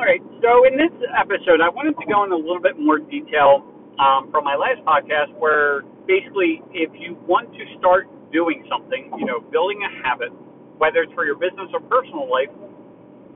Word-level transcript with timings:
All 0.00 0.08
right. 0.08 0.24
So 0.40 0.64
in 0.64 0.80
this 0.80 0.96
episode, 1.12 1.60
I 1.60 1.68
wanted 1.68 1.92
to 2.00 2.06
go 2.08 2.24
into 2.24 2.32
a 2.32 2.40
little 2.40 2.64
bit 2.64 2.80
more 2.80 2.96
detail 2.96 3.60
um, 4.00 4.32
from 4.32 4.48
my 4.48 4.56
last 4.56 4.80
podcast, 4.80 5.28
where 5.36 5.84
basically, 6.08 6.64
if 6.72 6.88
you 6.96 7.20
want 7.28 7.52
to 7.52 7.68
start 7.76 8.08
doing 8.32 8.64
something, 8.64 9.12
you 9.20 9.28
know, 9.28 9.44
building 9.52 9.84
a 9.84 9.92
habit, 10.00 10.32
whether 10.80 11.04
it's 11.04 11.12
for 11.12 11.28
your 11.28 11.36
business 11.36 11.68
or 11.76 11.84
personal 11.84 12.24
life, 12.32 12.48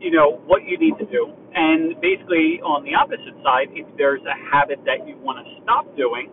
you 0.01 0.09
know 0.09 0.41
what 0.49 0.65
you 0.65 0.81
need 0.81 0.97
to 0.97 1.05
do. 1.05 1.29
And 1.53 2.00
basically, 2.00 2.65
on 2.65 2.81
the 2.81 2.96
opposite 2.96 3.37
side, 3.45 3.69
if 3.77 3.85
there's 4.01 4.25
a 4.25 4.37
habit 4.49 4.81
that 4.89 5.05
you 5.05 5.21
want 5.21 5.45
to 5.45 5.46
stop 5.61 5.85
doing, 6.01 6.33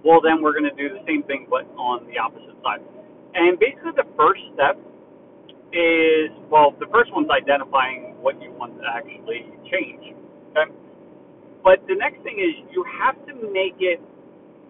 well, 0.00 0.24
then 0.24 0.40
we're 0.40 0.56
going 0.56 0.64
to 0.64 0.72
do 0.80 0.96
the 0.96 1.04
same 1.04 1.28
thing, 1.28 1.44
but 1.44 1.68
on 1.76 2.08
the 2.08 2.16
opposite 2.16 2.56
side. 2.64 2.80
And 3.36 3.60
basically, 3.60 3.92
the 4.00 4.08
first 4.16 4.40
step 4.56 4.80
is 5.76 6.32
well, 6.48 6.72
the 6.80 6.88
first 6.88 7.12
one's 7.12 7.28
identifying 7.28 8.09
what 8.20 8.40
you 8.40 8.52
want 8.52 8.76
to 8.78 8.84
actually 8.86 9.48
change. 9.72 10.14
Okay? 10.52 10.70
But 11.64 11.84
the 11.88 11.96
next 11.96 12.22
thing 12.22 12.40
is 12.40 12.56
you 12.72 12.84
have 13.00 13.16
to 13.26 13.34
make 13.52 13.76
it 13.80 14.00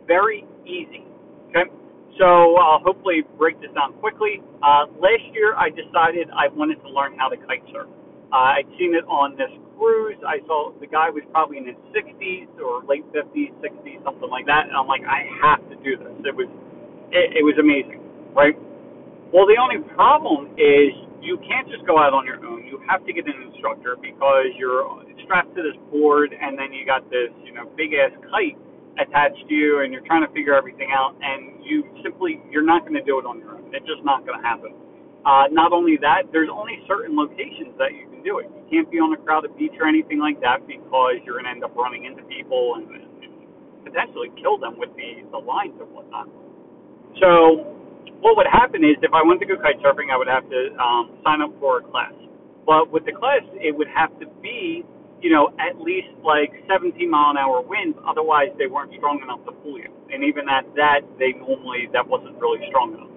very 0.07 0.47
easy. 0.67 1.07
Okay? 1.51 1.71
So 2.19 2.57
I'll 2.59 2.83
hopefully 2.83 3.23
break 3.39 3.61
this 3.61 3.71
down 3.75 3.95
quickly. 4.03 4.43
Uh, 4.63 4.91
last 4.99 5.25
year, 5.33 5.55
I 5.55 5.71
decided 5.71 6.29
I 6.35 6.51
wanted 6.53 6.83
to 6.83 6.91
learn 6.91 7.17
how 7.17 7.29
to 7.29 7.37
kite 7.47 7.63
surf. 7.73 7.89
Uh, 8.33 8.59
I'd 8.61 8.69
seen 8.79 8.95
it 8.95 9.07
on 9.07 9.35
this 9.39 9.51
cruise. 9.79 10.19
I 10.27 10.39
saw 10.47 10.71
the 10.79 10.87
guy 10.87 11.11
was 11.11 11.23
probably 11.33 11.59
in 11.59 11.67
his 11.67 11.79
60s 11.95 12.51
or 12.61 12.85
late 12.85 13.07
50s, 13.15 13.55
60s, 13.63 14.05
something 14.05 14.29
like 14.29 14.47
that. 14.47 14.69
And 14.69 14.77
I'm 14.77 14.87
like, 14.87 15.03
I 15.07 15.27
have 15.43 15.63
to 15.71 15.77
do 15.83 15.97
this. 15.97 16.15
It 16.27 16.35
was, 16.37 16.51
it, 17.11 17.41
it 17.41 17.45
was 17.47 17.57
amazing, 17.59 18.03
right? 18.35 18.55
Well, 19.33 19.47
the 19.47 19.59
only 19.59 19.83
problem 19.95 20.53
is 20.59 20.95
you 21.21 21.39
can't 21.45 21.69
just 21.69 21.85
go 21.87 22.01
out 22.01 22.13
on 22.13 22.25
your 22.25 22.41
own. 22.45 22.65
You 22.67 22.81
have 22.89 23.05
to 23.07 23.13
get 23.13 23.29
an 23.29 23.37
instructor 23.53 23.97
because 24.01 24.53
you're 24.57 24.85
strapped 25.25 25.55
to 25.57 25.63
this 25.63 25.77
board, 25.93 26.33
and 26.33 26.59
then 26.59 26.73
you 26.73 26.85
got 26.85 27.05
this, 27.11 27.31
you 27.45 27.53
know, 27.53 27.69
big 27.77 27.93
ass 27.95 28.13
kite 28.33 28.57
attached 28.99 29.45
to 29.49 29.55
you, 29.55 29.81
and 29.85 29.93
you're 29.93 30.05
trying 30.05 30.27
to 30.27 30.33
figure 30.33 30.55
everything 30.55 30.91
out, 30.93 31.15
and 31.21 31.65
you 31.65 31.85
simply 32.03 32.41
you're 32.51 32.67
not 32.67 32.83
going 32.83 32.97
to 32.97 33.05
do 33.05 33.21
it 33.21 33.25
on 33.29 33.39
your 33.39 33.57
own. 33.57 33.71
It's 33.73 33.87
just 33.87 34.05
not 34.05 34.27
going 34.27 34.41
to 34.41 34.45
happen. 34.45 34.73
Uh, 35.25 35.53
not 35.53 35.73
only 35.73 36.01
that, 36.01 36.33
there's 36.33 36.49
only 36.49 36.81
certain 36.89 37.13
locations 37.13 37.77
that 37.77 37.93
you 37.93 38.09
can 38.09 38.25
do 38.25 38.41
it. 38.41 38.49
You 38.49 38.65
can't 38.73 38.89
be 38.91 38.97
on 38.97 39.13
a 39.13 39.21
crowded 39.21 39.53
beach 39.57 39.77
or 39.77 39.87
anything 39.87 40.19
like 40.19 40.41
that 40.41 40.65
because 40.65 41.21
you're 41.29 41.37
going 41.37 41.45
to 41.45 41.53
end 41.53 41.65
up 41.65 41.77
running 41.77 42.09
into 42.09 42.25
people 42.25 42.81
and, 42.81 42.89
and 42.89 43.33
potentially 43.85 44.33
kill 44.41 44.57
them 44.57 44.81
with 44.81 44.89
the 44.97 45.25
the 45.31 45.39
lines 45.39 45.77
and 45.77 45.93
whatnot. 45.93 46.29
So 47.21 47.80
what 48.21 48.37
would 48.37 48.49
happen 48.49 48.85
is 48.85 48.97
if 49.01 49.13
I 49.13 49.25
wanted 49.25 49.45
to 49.45 49.49
go 49.49 49.57
kite 49.61 49.81
surfing, 49.81 50.13
I 50.13 50.17
would 50.17 50.29
have 50.29 50.45
to 50.49 50.61
um, 50.77 51.17
sign 51.25 51.41
up 51.41 51.53
for 51.59 51.81
a 51.81 51.85
class. 51.85 52.13
But 52.65 52.93
with 52.93 53.05
the 53.05 53.13
class, 53.13 53.43
it 53.57 53.73
would 53.73 53.89
have 53.89 54.13
to 54.21 54.27
be, 54.45 54.85
you 55.21 55.33
know, 55.33 55.51
at 55.57 55.81
least 55.81 56.13
like 56.23 56.53
17 56.69 56.95
mile 57.09 57.33
an 57.33 57.39
hour 57.41 57.65
winds. 57.65 57.97
Otherwise, 58.05 58.53
they 58.61 58.69
weren't 58.69 58.93
strong 58.97 59.21
enough 59.25 59.41
to 59.49 59.53
pull 59.65 59.81
you. 59.81 59.89
And 60.13 60.23
even 60.25 60.49
at 60.49 60.69
that, 60.77 61.03
they 61.19 61.33
normally 61.33 61.89
that 61.93 62.07
wasn't 62.07 62.37
really 62.37 62.61
strong 62.69 62.95
enough. 62.95 63.11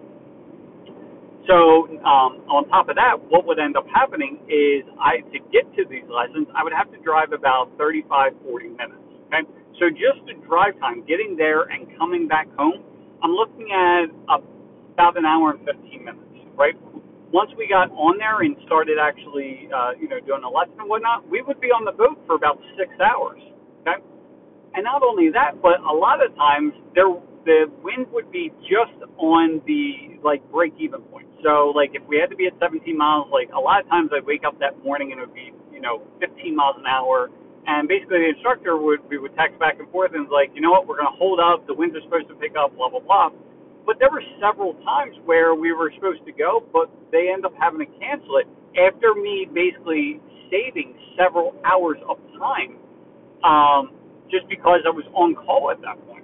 So 1.48 1.92
um, 2.08 2.40
on 2.48 2.64
top 2.72 2.88
of 2.88 2.96
that, 2.96 3.20
what 3.28 3.44
would 3.46 3.59
end 3.59 3.76
up 3.76 3.84
happening 3.92 4.40
is 4.48 4.88
I 4.96 5.20
to 5.36 5.40
get 5.52 5.68
to 5.76 5.84
these 5.84 6.08
lessons, 6.08 6.48
I 6.56 6.64
would 6.64 6.72
have 6.72 6.88
to 6.96 7.00
drive 7.04 7.36
about 7.36 7.68
35, 7.76 8.31
40 8.48 8.80
minutes. 8.80 9.04
Okay, 9.28 9.44
so 9.76 9.92
just 9.92 10.24
the 10.24 10.40
drive 10.48 10.80
time, 10.80 11.04
getting 11.04 11.36
there 11.36 11.68
and 11.68 11.92
coming 12.00 12.31
back 12.31 12.48
home, 12.56 12.80
I'm 13.20 13.36
looking 13.36 13.76
at 13.76 14.08
a 14.31 14.40
about 14.94 15.18
an 15.18 15.26
hour 15.26 15.52
and 15.52 15.62
15 15.66 16.06
minutes, 16.06 16.38
right? 16.58 16.76
Once 17.34 17.52
we 17.58 17.68
got 17.68 17.90
on 17.98 18.18
there 18.20 18.42
and 18.46 18.56
started 18.66 18.98
actually, 19.02 19.70
uh, 19.74 19.92
you 20.00 20.08
know, 20.08 20.22
doing 20.22 20.42
the 20.42 20.50
lesson 20.50 20.78
and 20.80 20.90
whatnot, 20.90 21.28
we 21.30 21.42
would 21.42 21.60
be 21.62 21.70
on 21.74 21.86
the 21.86 21.92
boat 21.94 22.18
for 22.28 22.36
about 22.36 22.60
six 22.78 22.94
hours, 23.02 23.42
okay? 23.82 23.98
And 24.76 24.84
not 24.84 25.04
only 25.04 25.30
that, 25.32 25.62
but 25.62 25.80
a 25.82 25.94
lot 25.94 26.26
of 26.26 26.36
times 26.36 26.74
there 26.96 27.08
the 27.46 27.72
wind 27.84 28.08
would 28.12 28.30
be 28.32 28.52
just 28.68 28.94
on 29.18 29.62
the 29.66 30.20
like 30.24 30.44
break 30.52 30.74
even 30.80 31.02
point. 31.08 31.28
So 31.44 31.72
like 31.76 31.92
if 31.96 32.03
we 32.08 32.20
had 32.20 32.30
to 32.32 32.36
be 32.36 32.48
at 32.48 32.53
17 32.59 32.84
miles, 32.98 33.30
like 33.32 33.50
a 33.56 33.59
lot 33.59 33.82
of 33.82 33.88
times 33.90 34.12
I'd 34.12 34.28
wake 34.28 34.44
up 34.46 34.59
that 34.59 34.76
morning 34.84 35.14
and 35.14 35.22
it 35.22 35.28
would 35.32 35.36
be 35.36 35.53
you 35.72 35.80
know 35.80 36.03
15 36.20 36.56
miles 36.56 36.76
an 36.80 36.86
hour, 36.88 37.32
and 37.68 37.88
basically 37.88 38.20
the 38.28 38.32
instructor 38.36 38.76
would 38.78 39.00
we 39.08 39.18
would 39.18 39.36
text 39.38 39.58
back 39.59 39.80
and 39.80 39.88
forth 39.92 40.12
and 40.14 40.28
was 40.28 40.34
like, 40.36 40.52
you 40.56 40.62
know 40.62 40.72
what, 40.72 40.88
we're 40.88 40.98
gonna 41.00 41.16
hold 41.18 41.40
up. 41.40 41.66
The 41.68 41.74
winds 41.76 41.96
are 41.96 42.03
supposed 42.03 42.28
to 42.30 42.36
pick 42.36 42.53
up, 42.59 42.76
blah 42.76 42.90
blah 42.90 43.02
blah. 43.02 43.32
But 43.86 44.00
there 44.00 44.10
were 44.10 44.24
several 44.40 44.74
times 44.86 45.16
where 45.26 45.56
we 45.56 45.74
were 45.74 45.92
supposed 45.96 46.26
to 46.26 46.32
go, 46.32 46.64
but 46.72 46.90
they 47.12 47.30
end 47.34 47.46
up 47.46 47.54
having 47.60 47.80
to 47.80 47.90
cancel 48.00 48.38
it 48.38 48.48
after 48.80 49.14
me 49.14 49.48
basically 49.54 50.20
saving 50.50 50.96
several 51.18 51.54
hours 51.66 51.98
of 52.08 52.18
time 52.40 52.78
um, 53.44 53.92
just 54.32 54.48
because 54.50 54.80
I 54.86 54.90
was 54.90 55.06
on 55.14 55.36
call 55.36 55.70
at 55.72 55.82
that 55.82 56.00
point. 56.08 56.24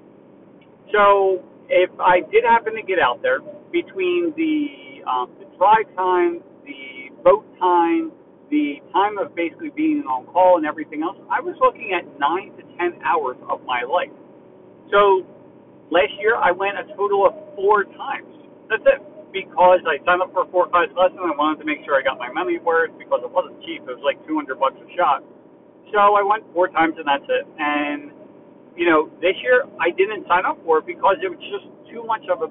So 0.91 1.43
if 1.69 1.89
I 1.99 2.21
did 2.31 2.43
happen 2.43 2.75
to 2.75 2.81
get 2.81 2.97
out 2.99 3.21
there 3.21 3.39
between 3.71 4.33
the 4.35 5.03
um, 5.09 5.29
the 5.39 5.45
drive 5.57 5.89
time, 5.95 6.41
the 6.65 7.09
boat 7.23 7.45
time, 7.59 8.11
the 8.49 8.81
time 8.93 9.17
of 9.17 9.35
basically 9.35 9.69
being 9.75 10.03
on 10.09 10.25
call 10.27 10.57
and 10.57 10.65
everything 10.65 11.03
else, 11.03 11.17
I 11.29 11.39
was 11.41 11.55
looking 11.61 11.93
at 11.93 12.05
nine 12.19 12.51
to 12.57 12.63
ten 12.77 12.99
hours 13.05 13.37
of 13.49 13.63
my 13.65 13.83
life. 13.83 14.13
So 14.91 15.25
Last 15.89 16.13
year, 16.21 16.37
I 16.37 16.53
went 16.53 16.77
a 16.77 16.85
total 16.93 17.25
of 17.25 17.33
four 17.57 17.83
times. 17.97 18.29
That's 18.69 18.85
it. 18.85 19.01
Because 19.33 19.81
I 19.85 20.01
signed 20.05 20.21
up 20.21 20.33
for 20.33 20.45
a 20.45 20.49
four 20.49 20.69
class 20.69 20.89
lesson, 20.97 21.21
I 21.21 21.33
wanted 21.37 21.61
to 21.61 21.65
make 21.65 21.85
sure 21.85 21.97
I 21.97 22.01
got 22.01 22.17
my 22.17 22.29
money 22.33 22.57
worth 22.57 22.93
because 22.97 23.21
it 23.21 23.29
wasn't 23.29 23.61
cheap. 23.61 23.85
It 23.85 23.93
was 23.93 24.01
like 24.01 24.17
200 24.25 24.57
bucks 24.57 24.77
a 24.81 24.89
shot. 24.97 25.21
So 25.93 25.97
I 25.97 26.21
went 26.21 26.45
four 26.53 26.69
times, 26.69 26.97
and 26.97 27.05
that's 27.05 27.25
it. 27.29 27.45
And 27.57 28.13
you 28.77 28.85
know, 28.85 29.09
this 29.21 29.35
year 29.41 29.65
I 29.81 29.89
didn't 29.93 30.25
sign 30.29 30.45
up 30.45 30.57
for 30.65 30.79
it 30.81 30.85
because 30.85 31.17
it 31.21 31.29
was 31.29 31.41
just 31.49 31.65
too 31.89 32.05
much 32.05 32.25
of 32.29 32.45
a 32.45 32.49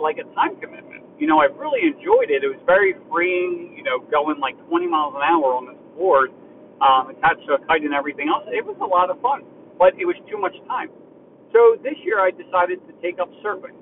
like 0.00 0.16
a 0.16 0.26
time 0.32 0.56
commitment. 0.60 1.04
You 1.20 1.26
know, 1.26 1.40
I 1.40 1.48
really 1.52 1.84
enjoyed 1.86 2.32
it. 2.32 2.44
It 2.44 2.48
was 2.48 2.60
very 2.64 2.96
freeing. 3.08 3.72
You 3.76 3.84
know, 3.84 4.00
going 4.08 4.40
like 4.40 4.56
20 4.68 4.88
miles 4.88 5.14
an 5.16 5.24
hour 5.24 5.52
on 5.56 5.68
this 5.68 5.80
board, 5.96 6.32
um, 6.80 7.12
attached 7.12 7.44
to 7.48 7.56
a 7.56 7.60
kite 7.68 7.84
and 7.84 7.92
everything 7.92 8.28
else. 8.28 8.44
It 8.48 8.64
was 8.64 8.76
a 8.80 8.88
lot 8.88 9.08
of 9.08 9.20
fun, 9.20 9.44
but 9.76 9.96
it 9.96 10.04
was 10.04 10.16
too 10.28 10.38
much 10.40 10.56
time. 10.68 10.88
So 11.52 11.76
this 11.82 11.96
year 12.04 12.20
I 12.20 12.30
decided 12.30 12.80
to 12.86 12.92
take 13.00 13.18
up 13.18 13.30
surfing. 13.44 13.76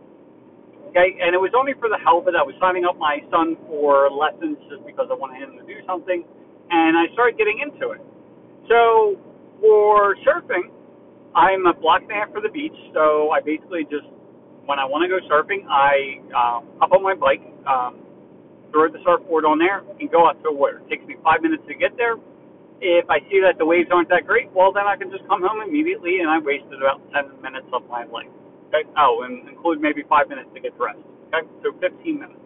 Okay, 0.90 1.18
and 1.20 1.34
it 1.34 1.40
was 1.42 1.52
only 1.52 1.74
for 1.76 1.90
the 1.90 1.98
hell 2.00 2.22
of. 2.22 2.28
I 2.30 2.40
was 2.46 2.54
signing 2.62 2.86
up 2.86 2.96
my 2.96 3.18
son 3.28 3.58
for 3.66 4.08
lessons 4.08 4.56
just 4.70 4.86
because 4.86 5.10
I 5.10 5.16
wanted 5.18 5.42
him 5.42 5.58
to 5.58 5.64
do 5.66 5.82
something, 5.84 6.24
and 6.70 6.96
I 6.96 7.10
started 7.12 7.36
getting 7.36 7.60
into 7.60 7.90
it. 7.92 8.00
So 8.70 9.18
for 9.60 10.16
surfing, 10.24 10.72
I'm 11.34 11.66
a 11.66 11.74
block 11.74 12.02
and 12.06 12.10
a 12.10 12.14
half 12.14 12.32
for 12.32 12.40
the 12.40 12.48
beach, 12.48 12.76
so 12.94 13.28
I 13.34 13.42
basically 13.44 13.84
just 13.90 14.08
when 14.64 14.78
I 14.78 14.86
want 14.86 15.06
to 15.06 15.10
go 15.10 15.20
surfing, 15.30 15.62
I 15.68 16.22
um, 16.34 16.66
hop 16.80 16.90
on 16.92 17.02
my 17.02 17.14
bike, 17.14 17.42
um, 17.66 18.02
throw 18.70 18.90
the 18.90 18.98
surfboard 19.06 19.44
on 19.44 19.58
there, 19.58 19.82
and 20.00 20.10
go 20.10 20.26
out 20.26 20.38
to 20.42 20.50
the 20.50 20.54
water. 20.54 20.82
It 20.86 20.90
takes 20.90 21.04
me 21.06 21.14
five 21.22 21.42
minutes 21.42 21.62
to 21.68 21.74
get 21.74 21.96
there, 21.96 22.16
if 22.80 23.08
I 23.08 23.20
see 23.30 23.40
that 23.40 23.56
the 23.58 23.64
waves 23.64 23.88
aren't 23.92 24.08
that 24.10 24.26
great, 24.26 24.52
well, 24.52 24.72
then 24.72 24.84
I 24.84 24.96
can 24.96 25.10
just 25.10 25.26
come 25.28 25.40
home 25.40 25.64
immediately, 25.64 26.20
and 26.20 26.28
I 26.28 26.38
wasted 26.38 26.76
about 26.76 27.00
10 27.12 27.40
minutes 27.40 27.68
of 27.72 27.88
my 27.88 28.04
life. 28.04 28.30
Okay? 28.68 28.84
Oh, 28.98 29.24
and 29.24 29.48
include 29.48 29.80
maybe 29.80 30.04
five 30.08 30.28
minutes 30.28 30.50
to 30.54 30.60
get 30.60 30.76
dressed. 30.76 31.00
Okay, 31.32 31.46
so 31.62 31.72
15 31.80 32.20
minutes. 32.20 32.40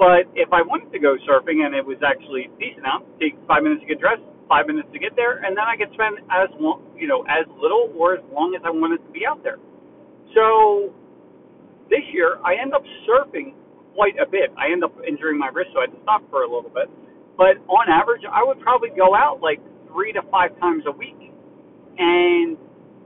But 0.00 0.24
if 0.32 0.48
I 0.52 0.64
wanted 0.64 0.88
to 0.96 0.98
go 0.98 1.20
surfing 1.28 1.60
and 1.60 1.76
it 1.76 1.84
was 1.84 2.00
actually 2.00 2.48
decent 2.56 2.88
out, 2.88 3.04
take 3.20 3.36
five 3.44 3.62
minutes 3.62 3.84
to 3.84 3.88
get 3.88 4.00
dressed, 4.00 4.24
five 4.48 4.64
minutes 4.66 4.88
to 4.96 4.98
get 4.98 5.12
there, 5.14 5.44
and 5.44 5.52
then 5.52 5.68
I 5.68 5.76
could 5.76 5.92
spend 5.92 6.24
as 6.32 6.48
long, 6.56 6.80
you 6.96 7.04
know, 7.04 7.20
as 7.28 7.44
little 7.60 7.92
or 7.92 8.16
as 8.16 8.24
long 8.32 8.56
as 8.56 8.64
I 8.64 8.72
wanted 8.72 9.04
to 9.04 9.10
be 9.12 9.28
out 9.28 9.44
there. 9.44 9.60
So 10.32 10.88
this 11.92 12.00
year 12.16 12.40
I 12.40 12.56
end 12.56 12.72
up 12.72 12.82
surfing 13.04 13.52
quite 13.92 14.16
a 14.16 14.24
bit. 14.24 14.48
I 14.56 14.72
end 14.72 14.82
up 14.82 14.96
injuring 15.04 15.36
my 15.36 15.52
wrist, 15.52 15.76
so 15.76 15.84
I 15.84 15.90
had 15.90 15.92
to 15.92 16.00
stop 16.02 16.24
for 16.30 16.42
a 16.42 16.50
little 16.50 16.72
bit. 16.72 16.88
But 17.40 17.56
on 17.72 17.88
average, 17.88 18.20
I 18.28 18.44
would 18.44 18.60
probably 18.60 18.92
go 18.92 19.16
out 19.16 19.40
like 19.40 19.64
three 19.88 20.12
to 20.12 20.20
five 20.28 20.52
times 20.60 20.84
a 20.84 20.92
week, 20.92 21.16
and 21.96 22.58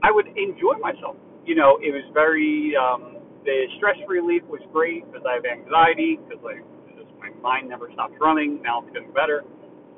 I 0.03 0.11
would 0.11 0.27
enjoy 0.35 0.75
myself. 0.83 1.15
You 1.47 1.55
know, 1.55 1.79
it 1.79 1.95
was 1.95 2.03
very 2.11 2.75
um, 2.75 3.23
the 3.47 3.63
stress 3.79 3.95
relief 4.11 4.43
was 4.51 4.59
great 4.75 5.07
because 5.07 5.23
I 5.23 5.39
have 5.39 5.47
anxiety 5.47 6.19
because 6.19 6.43
like 6.43 6.59
just 6.99 7.07
my 7.15 7.31
mind 7.39 7.71
never 7.71 7.87
stops 7.95 8.19
running. 8.19 8.59
Now 8.59 8.83
it's 8.83 8.91
getting 8.91 9.15
better, 9.15 9.47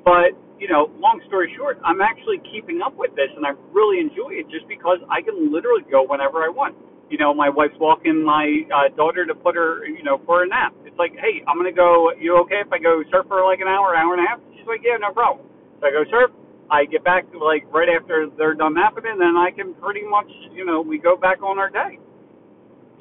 but 0.06 0.38
you 0.62 0.70
know, 0.70 0.86
long 1.02 1.18
story 1.26 1.50
short, 1.58 1.82
I'm 1.82 1.98
actually 2.00 2.38
keeping 2.54 2.78
up 2.78 2.94
with 2.94 3.10
this, 3.18 3.30
and 3.34 3.42
I 3.42 3.58
really 3.74 3.98
enjoy 3.98 4.38
it 4.38 4.46
just 4.54 4.70
because 4.70 5.02
I 5.10 5.18
can 5.22 5.50
literally 5.50 5.82
go 5.90 6.06
whenever 6.06 6.46
I 6.46 6.50
want. 6.50 6.78
You 7.10 7.18
know, 7.18 7.32
my 7.34 7.48
wife's 7.48 7.78
walking 7.80 8.22
my 8.24 8.62
uh, 8.74 8.94
daughter 8.96 9.24
to 9.26 9.34
put 9.34 9.54
her, 9.56 9.86
you 9.86 10.02
know, 10.04 10.20
for 10.26 10.44
a 10.44 10.48
nap 10.48 10.74
It's 10.84 10.98
like, 10.98 11.12
hey, 11.16 11.42
I'm 11.48 11.56
gonna 11.56 11.72
go. 11.72 12.12
You 12.20 12.36
okay 12.44 12.60
if 12.64 12.72
I 12.72 12.78
go 12.78 13.02
surf 13.10 13.26
for 13.28 13.44
like 13.44 13.60
an 13.60 13.68
hour, 13.68 13.96
hour 13.96 14.14
and 14.14 14.24
a 14.24 14.28
half? 14.28 14.40
She's 14.56 14.66
like, 14.66 14.80
yeah, 14.84 14.96
no 15.00 15.12
problem. 15.12 15.46
So 15.80 15.88
I 15.88 15.90
go 15.90 16.04
surf. 16.10 16.30
I 16.70 16.84
get 16.84 17.02
back 17.04 17.24
like 17.32 17.64
right 17.72 17.88
after 17.88 18.28
they're 18.36 18.54
done 18.54 18.74
napping, 18.74 19.04
and 19.08 19.20
then 19.20 19.36
I 19.36 19.50
can 19.50 19.72
pretty 19.74 20.02
much, 20.04 20.28
you 20.52 20.66
know, 20.66 20.82
we 20.82 20.98
go 20.98 21.16
back 21.16 21.42
on 21.42 21.58
our 21.58 21.70
day. 21.70 21.98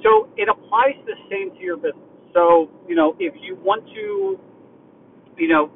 So 0.03 0.29
it 0.37 0.47
applies 0.47 0.95
the 1.05 1.15
same 1.29 1.51
to 1.51 1.59
your 1.59 1.77
business. 1.77 2.07
So 2.33 2.69
you 2.87 2.95
know, 2.95 3.15
if 3.19 3.33
you 3.41 3.55
want 3.55 3.85
to, 3.93 4.39
you 5.37 5.47
know, 5.49 5.71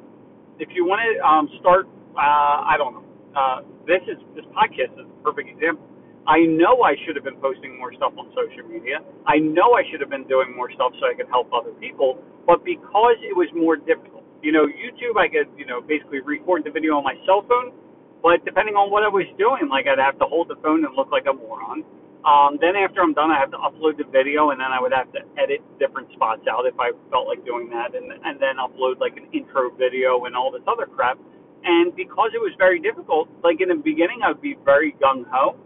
if 0.60 0.70
you 0.74 0.86
want 0.86 1.02
to 1.04 1.26
um, 1.26 1.50
start 1.60 1.88
uh, 2.16 2.68
I 2.68 2.76
don't 2.78 2.94
know. 2.94 3.06
Uh, 3.36 3.62
this 3.88 4.04
is 4.08 4.18
this 4.36 4.46
podcast 4.52 4.92
is 5.00 5.08
a 5.08 5.24
perfect 5.24 5.50
example. 5.50 5.88
I 6.28 6.46
know 6.46 6.86
I 6.86 6.94
should 7.02 7.16
have 7.18 7.26
been 7.26 7.42
posting 7.42 7.78
more 7.78 7.94
stuff 7.94 8.14
on 8.14 8.30
social 8.38 8.68
media. 8.70 9.02
I 9.26 9.42
know 9.42 9.74
I 9.74 9.82
should 9.90 10.02
have 10.02 10.10
been 10.10 10.28
doing 10.30 10.54
more 10.56 10.70
stuff 10.70 10.94
so 11.02 11.10
I 11.10 11.18
could 11.18 11.30
help 11.30 11.50
other 11.50 11.74
people. 11.82 12.22
But 12.46 12.64
because 12.64 13.18
it 13.26 13.34
was 13.34 13.50
more 13.58 13.76
difficult, 13.76 14.22
you 14.42 14.52
know, 14.52 14.70
YouTube, 14.70 15.18
I 15.18 15.26
could, 15.30 15.50
you 15.58 15.66
know, 15.66 15.82
basically 15.82 16.22
record 16.22 16.64
the 16.64 16.70
video 16.70 16.94
on 16.98 17.04
my 17.04 17.18
cell 17.26 17.42
phone. 17.50 17.74
But 18.22 18.46
depending 18.46 18.78
on 18.78 18.94
what 18.94 19.02
I 19.02 19.10
was 19.10 19.26
doing, 19.42 19.66
like 19.66 19.90
I'd 19.90 19.98
have 19.98 20.22
to 20.22 20.30
hold 20.30 20.46
the 20.48 20.62
phone 20.62 20.86
and 20.86 20.94
look 20.94 21.10
like 21.10 21.26
a 21.26 21.34
moron. 21.34 21.82
Um, 22.22 22.62
then 22.62 22.78
after 22.78 23.02
I'm 23.02 23.18
done, 23.18 23.34
I 23.34 23.42
have 23.42 23.50
to 23.50 23.58
upload 23.58 23.98
the 23.98 24.06
video, 24.06 24.54
and 24.54 24.62
then 24.62 24.70
I 24.70 24.78
would 24.78 24.94
have 24.94 25.10
to 25.18 25.26
edit 25.42 25.66
different 25.82 26.14
spots 26.14 26.46
out 26.46 26.70
if 26.70 26.78
I 26.78 26.94
felt 27.10 27.26
like 27.26 27.42
doing 27.50 27.66
that, 27.74 27.98
and 27.98 28.14
and 28.14 28.38
then 28.38 28.62
upload 28.62 29.02
like 29.02 29.18
an 29.18 29.26
intro 29.34 29.74
video 29.74 30.30
and 30.30 30.38
all 30.38 30.54
this 30.54 30.62
other 30.70 30.86
crap. 30.86 31.18
And 31.66 31.96
because 31.98 32.30
it 32.38 32.42
was 32.42 32.54
very 32.62 32.78
difficult, 32.78 33.26
like 33.42 33.58
in 33.58 33.74
the 33.74 33.82
beginning, 33.82 34.22
I'd 34.22 34.38
be 34.38 34.54
very 34.64 34.94
gung 35.02 35.26
ho 35.34 35.58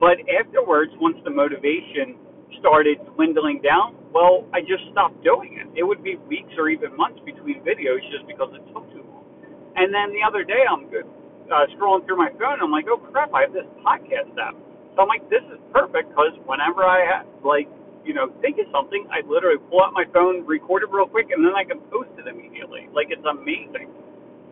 but 0.00 0.16
afterwards, 0.32 0.90
once 0.96 1.20
the 1.24 1.30
motivation 1.30 2.16
started 2.58 2.98
dwindling 3.14 3.60
down, 3.60 3.94
well, 4.10 4.48
I 4.50 4.64
just 4.64 4.82
stopped 4.90 5.22
doing 5.22 5.60
it. 5.60 5.68
It 5.78 5.84
would 5.84 6.02
be 6.02 6.16
weeks 6.26 6.50
or 6.58 6.68
even 6.72 6.96
months 6.96 7.20
between 7.22 7.60
videos 7.62 8.00
just 8.10 8.26
because 8.26 8.50
it 8.56 8.64
took 8.72 8.88
too 8.90 9.04
long. 9.06 9.28
And 9.76 9.92
then 9.92 10.10
the 10.16 10.24
other 10.26 10.42
day, 10.42 10.66
I'm 10.66 10.88
uh, 10.88 11.68
scrolling 11.76 12.08
through 12.08 12.18
my 12.18 12.32
phone. 12.40 12.58
I'm 12.64 12.72
like, 12.72 12.88
oh 12.88 12.98
crap, 12.98 13.30
I 13.36 13.42
have 13.44 13.52
this 13.52 13.68
podcast 13.84 14.34
app. 14.40 14.56
So 14.96 15.04
I'm 15.04 15.08
like, 15.08 15.28
this 15.30 15.44
is 15.52 15.60
perfect 15.70 16.10
because 16.10 16.34
whenever 16.48 16.82
I 16.82 17.04
have, 17.06 17.26
like, 17.44 17.68
you 18.02 18.16
know, 18.16 18.32
think 18.40 18.58
of 18.58 18.66
something, 18.72 19.06
I 19.12 19.20
literally 19.28 19.60
pull 19.68 19.84
out 19.84 19.92
my 19.92 20.08
phone, 20.10 20.42
record 20.48 20.82
it 20.82 20.90
real 20.90 21.06
quick, 21.06 21.28
and 21.30 21.44
then 21.44 21.52
I 21.54 21.62
can 21.62 21.78
post 21.92 22.10
it 22.18 22.26
immediately. 22.26 22.88
Like, 22.90 23.12
it's 23.12 23.24
amazing. 23.28 23.92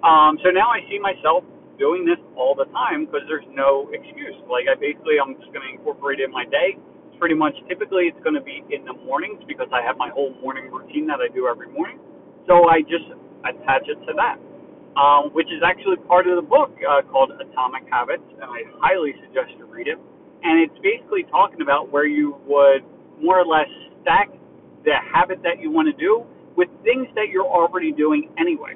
Um, 0.04 0.38
so 0.44 0.52
now 0.54 0.70
I 0.70 0.84
see 0.86 1.00
myself 1.00 1.42
doing 1.78 2.04
this 2.04 2.18
all 2.36 2.54
the 2.54 2.66
time 2.74 3.06
because 3.06 3.24
there's 3.30 3.46
no 3.54 3.88
excuse. 3.94 4.36
Like 4.50 4.66
I 4.68 4.74
basically, 4.76 5.22
I'm 5.22 5.38
just 5.38 5.54
going 5.54 5.64
to 5.64 5.72
incorporate 5.72 6.20
it 6.20 6.28
in 6.28 6.34
my 6.34 6.44
day. 6.44 6.76
Pretty 7.18 7.34
much 7.34 7.54
typically 7.70 8.10
it's 8.10 8.20
going 8.22 8.36
to 8.36 8.44
be 8.44 8.62
in 8.70 8.84
the 8.84 8.94
mornings 9.06 9.42
because 9.48 9.70
I 9.72 9.82
have 9.82 9.96
my 9.98 10.10
whole 10.10 10.34
morning 10.42 10.70
routine 10.70 11.06
that 11.08 11.18
I 11.22 11.32
do 11.32 11.48
every 11.48 11.70
morning. 11.70 11.98
So 12.46 12.68
I 12.68 12.82
just 12.82 13.08
attach 13.46 13.86
it 13.90 13.98
to 14.06 14.12
that, 14.18 14.38
um, 14.98 15.30
which 15.34 15.48
is 15.48 15.62
actually 15.66 15.98
part 16.06 16.26
of 16.26 16.36
the 16.36 16.46
book 16.46 16.74
uh, 16.82 17.02
called 17.10 17.32
Atomic 17.34 17.86
Habits, 17.90 18.26
and 18.38 18.46
I 18.46 18.66
highly 18.78 19.14
suggest 19.24 19.54
you 19.58 19.66
read 19.66 19.88
it. 19.88 19.98
And 20.42 20.62
it's 20.62 20.78
basically 20.82 21.26
talking 21.30 21.62
about 21.62 21.90
where 21.90 22.06
you 22.06 22.38
would 22.46 22.86
more 23.22 23.38
or 23.40 23.46
less 23.46 23.68
stack 24.02 24.30
the 24.84 24.94
habit 25.12 25.42
that 25.42 25.58
you 25.60 25.70
want 25.70 25.90
to 25.90 25.96
do 25.98 26.24
with 26.56 26.68
things 26.84 27.06
that 27.14 27.28
you're 27.30 27.46
already 27.46 27.92
doing 27.92 28.30
anyway. 28.38 28.74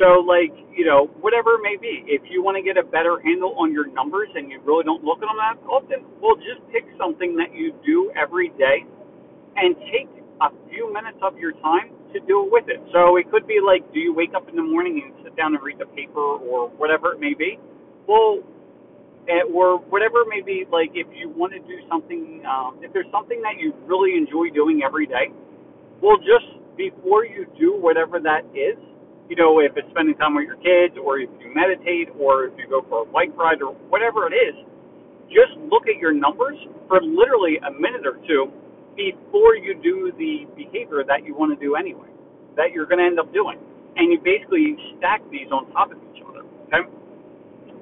So, 0.00 0.24
like, 0.24 0.54
you 0.72 0.84
know, 0.86 1.10
whatever 1.20 1.60
it 1.60 1.62
may 1.62 1.76
be, 1.76 2.04
if 2.08 2.22
you 2.30 2.42
want 2.42 2.56
to 2.56 2.64
get 2.64 2.80
a 2.80 2.86
better 2.86 3.20
handle 3.20 3.54
on 3.58 3.72
your 3.72 3.86
numbers 3.92 4.28
and 4.34 4.50
you 4.50 4.60
really 4.64 4.84
don't 4.84 5.04
look 5.04 5.20
at 5.20 5.28
them 5.28 5.36
that 5.38 5.60
often, 5.68 6.04
well, 6.20 6.36
just 6.36 6.64
pick 6.72 6.84
something 6.98 7.36
that 7.36 7.54
you 7.54 7.72
do 7.84 8.10
every 8.16 8.48
day 8.56 8.84
and 9.56 9.76
take 9.92 10.08
a 10.40 10.48
few 10.70 10.92
minutes 10.92 11.18
of 11.22 11.38
your 11.38 11.52
time 11.60 11.92
to 12.12 12.20
do 12.24 12.44
it 12.44 12.48
with 12.50 12.66
it. 12.68 12.80
So 12.92 13.16
it 13.16 13.30
could 13.30 13.46
be 13.46 13.60
like, 13.60 13.84
do 13.92 14.00
you 14.00 14.14
wake 14.14 14.34
up 14.34 14.48
in 14.48 14.56
the 14.56 14.64
morning 14.64 15.00
and 15.04 15.12
sit 15.24 15.36
down 15.36 15.54
and 15.54 15.62
read 15.62 15.78
the 15.78 15.86
paper 15.92 16.20
or 16.20 16.68
whatever 16.80 17.12
it 17.12 17.20
may 17.20 17.34
be? 17.34 17.58
Well, 18.08 18.40
eh, 19.28 19.44
or 19.52 19.78
whatever 19.78 20.22
it 20.24 20.28
may 20.28 20.42
be, 20.42 20.64
like 20.72 20.90
if 20.94 21.06
you 21.14 21.28
want 21.30 21.52
to 21.52 21.60
do 21.60 21.78
something, 21.88 22.42
um, 22.48 22.80
if 22.82 22.92
there's 22.92 23.10
something 23.12 23.40
that 23.42 23.60
you 23.60 23.72
really 23.86 24.16
enjoy 24.16 24.50
doing 24.54 24.82
every 24.84 25.06
day, 25.06 25.30
well, 26.02 26.16
just 26.18 26.58
before 26.76 27.24
you 27.24 27.46
do 27.58 27.78
whatever 27.78 28.18
that 28.20 28.42
is, 28.56 28.76
you 29.32 29.36
know, 29.40 29.64
if 29.64 29.72
it's 29.80 29.88
spending 29.96 30.12
time 30.20 30.36
with 30.36 30.44
your 30.44 30.60
kids 30.60 30.92
or 31.00 31.16
if 31.16 31.32
you 31.40 31.48
meditate 31.56 32.12
or 32.20 32.52
if 32.52 32.54
you 32.60 32.68
go 32.68 32.84
for 32.84 33.08
a 33.08 33.08
bike 33.08 33.32
ride 33.32 33.64
or 33.64 33.72
whatever 33.88 34.28
it 34.28 34.36
is, 34.36 34.52
just 35.32 35.56
look 35.72 35.88
at 35.88 35.96
your 35.96 36.12
numbers 36.12 36.60
for 36.84 37.00
literally 37.00 37.56
a 37.64 37.72
minute 37.80 38.04
or 38.04 38.20
two 38.28 38.52
before 38.92 39.56
you 39.56 39.72
do 39.80 40.12
the 40.20 40.44
behavior 40.52 41.00
that 41.08 41.24
you 41.24 41.32
want 41.32 41.48
to 41.48 41.56
do 41.56 41.80
anyway, 41.80 42.12
that 42.60 42.76
you're 42.76 42.84
going 42.84 43.00
to 43.00 43.08
end 43.08 43.16
up 43.16 43.32
doing. 43.32 43.56
And 43.96 44.12
you 44.12 44.20
basically 44.20 44.76
stack 45.00 45.24
these 45.32 45.48
on 45.48 45.72
top 45.72 45.96
of 45.96 45.98
each 46.12 46.20
other, 46.28 46.44
okay? 46.68 46.84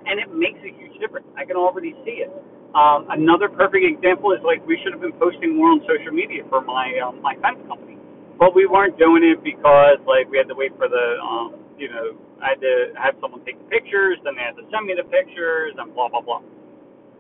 And 0.07 0.23
it 0.23 0.31
makes 0.31 0.63
a 0.63 0.71
huge 0.71 1.03
difference. 1.03 1.27
I 1.35 1.43
can 1.43 1.59
already 1.59 1.99
see 2.07 2.23
it. 2.23 2.31
Um, 2.79 3.11
another 3.11 3.51
perfect 3.51 3.83
example 3.83 4.31
is 4.31 4.39
like 4.47 4.63
we 4.71 4.79
should 4.87 4.95
have 4.95 5.03
been 5.03 5.19
posting 5.19 5.59
more 5.59 5.75
on 5.75 5.83
social 5.83 6.15
media 6.15 6.47
for 6.47 6.63
my 6.63 6.95
um, 7.03 7.19
my 7.19 7.35
fence 7.43 7.59
company 7.67 7.99
but 8.41 8.57
we 8.57 8.67
weren't 8.67 8.99
doing 8.99 9.23
it 9.23 9.45
because 9.45 10.01
like 10.09 10.27
we 10.33 10.39
had 10.39 10.49
to 10.49 10.57
wait 10.57 10.73
for 10.81 10.89
the 10.89 11.21
um 11.23 11.61
you 11.79 11.93
know 11.93 12.17
I 12.43 12.57
had 12.57 12.63
to 12.65 12.75
have 12.97 13.15
someone 13.21 13.45
take 13.45 13.61
the 13.61 13.69
pictures, 13.69 14.19
then 14.25 14.35
they 14.35 14.43
had 14.43 14.57
to 14.57 14.65
send 14.73 14.89
me 14.89 14.97
the 14.97 15.07
pictures 15.07 15.77
and 15.79 15.95
blah 15.95 16.09
blah 16.09 16.23
blah. 16.25 16.43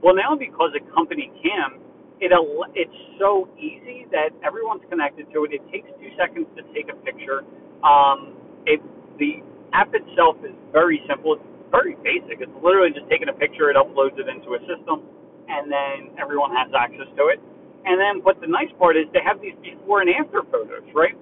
Well, 0.03 0.17
now 0.17 0.37
because 0.37 0.73
a 0.77 0.83
company 0.93 1.33
can, 1.43 1.81
it 2.21 2.33
it's 2.77 3.01
so 3.21 3.49
easy 3.61 4.07
that 4.13 4.33
everyone's 4.45 4.85
connected 4.91 5.29
to 5.33 5.45
it. 5.45 5.53
It 5.53 5.65
takes 5.73 5.89
two 6.01 6.13
seconds 6.17 6.49
to 6.57 6.65
take 6.75 6.89
a 6.93 6.97
picture. 7.05 7.45
Um, 7.85 8.37
it 8.67 8.81
the 9.21 9.45
app 9.73 9.93
itself 9.95 10.37
is 10.45 10.57
very 10.73 11.01
simple. 11.09 11.37
It's 11.37 11.49
very 11.71 11.97
basic. 12.05 12.41
It's 12.41 12.53
literally 12.65 12.93
just 12.93 13.09
taking 13.09 13.29
a 13.29 13.37
picture. 13.37 13.71
It 13.71 13.77
uploads 13.77 14.17
it 14.21 14.29
into 14.29 14.57
a 14.57 14.61
system, 14.69 15.05
and 15.49 15.69
then 15.73 16.17
everyone 16.21 16.53
has 16.57 16.73
access 16.77 17.09
to 17.17 17.29
it. 17.33 17.41
And 17.85 17.97
then, 17.97 18.21
but 18.21 18.41
the 18.41 18.47
nice 18.47 18.69
part 18.79 18.97
is 18.97 19.09
they 19.13 19.25
have 19.25 19.41
these 19.41 19.57
before 19.65 20.01
and 20.01 20.11
after 20.13 20.43
photos, 20.53 20.85
right? 20.95 21.17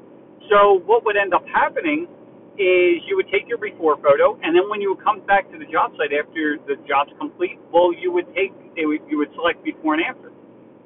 So 0.51 0.83
what 0.87 1.05
would 1.05 1.17
end 1.17 1.35
up 1.35 1.45
happening 1.47 2.09
is 2.59 2.99
you 3.07 3.15
would 3.15 3.31
take 3.31 3.47
your 3.47 3.59
before 3.59 3.95
photo, 4.03 4.35
and 4.43 4.51
then 4.51 4.67
when 4.67 4.83
you 4.83 4.91
would 4.95 5.05
come 5.05 5.23
back 5.23 5.47
to 5.55 5.57
the 5.59 5.69
job 5.71 5.95
site 5.95 6.11
after 6.11 6.59
the 6.67 6.75
job's 6.91 7.15
complete, 7.19 7.55
well, 7.71 7.95
you 7.95 8.11
would 8.11 8.27
take, 8.35 8.51
would, 8.75 9.03
you 9.07 9.19
would 9.23 9.31
select 9.39 9.63
before 9.63 9.95
and 9.95 10.03
after. 10.03 10.35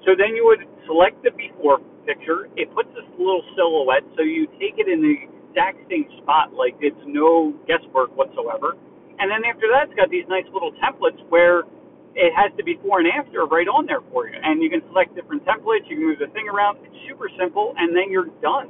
So 0.04 0.12
then 0.12 0.36
you 0.36 0.44
would 0.44 0.68
select 0.84 1.24
the 1.24 1.32
before 1.32 1.80
picture. 2.04 2.52
It 2.60 2.68
puts 2.76 2.92
this 2.92 3.08
little 3.16 3.40
silhouette, 3.56 4.04
so 4.18 4.22
you 4.22 4.44
take 4.60 4.76
it 4.76 4.90
in 4.90 5.00
the 5.00 5.16
exact 5.24 5.80
same 5.88 6.04
spot, 6.20 6.52
like 6.52 6.76
it's 6.84 7.00
no 7.08 7.56
guesswork 7.64 8.12
whatsoever. 8.12 8.76
And 9.16 9.30
then 9.30 9.40
after 9.48 9.70
that, 9.72 9.88
it's 9.88 9.96
got 9.96 10.10
these 10.10 10.28
nice 10.28 10.48
little 10.52 10.72
templates 10.82 11.20
where 11.32 11.64
it 12.14 12.32
has 12.36 12.52
the 12.56 12.62
before 12.62 13.00
and 13.00 13.08
after 13.08 13.44
right 13.48 13.68
on 13.68 13.86
there 13.86 14.04
for 14.12 14.28
you. 14.28 14.36
And 14.36 14.62
you 14.62 14.68
can 14.68 14.84
select 14.92 15.14
different 15.16 15.44
templates, 15.44 15.88
you 15.88 15.96
can 15.96 16.06
move 16.06 16.20
the 16.20 16.32
thing 16.36 16.48
around. 16.48 16.78
It's 16.84 16.96
super 17.08 17.28
simple, 17.40 17.74
and 17.76 17.96
then 17.96 18.12
you're 18.12 18.28
done. 18.44 18.68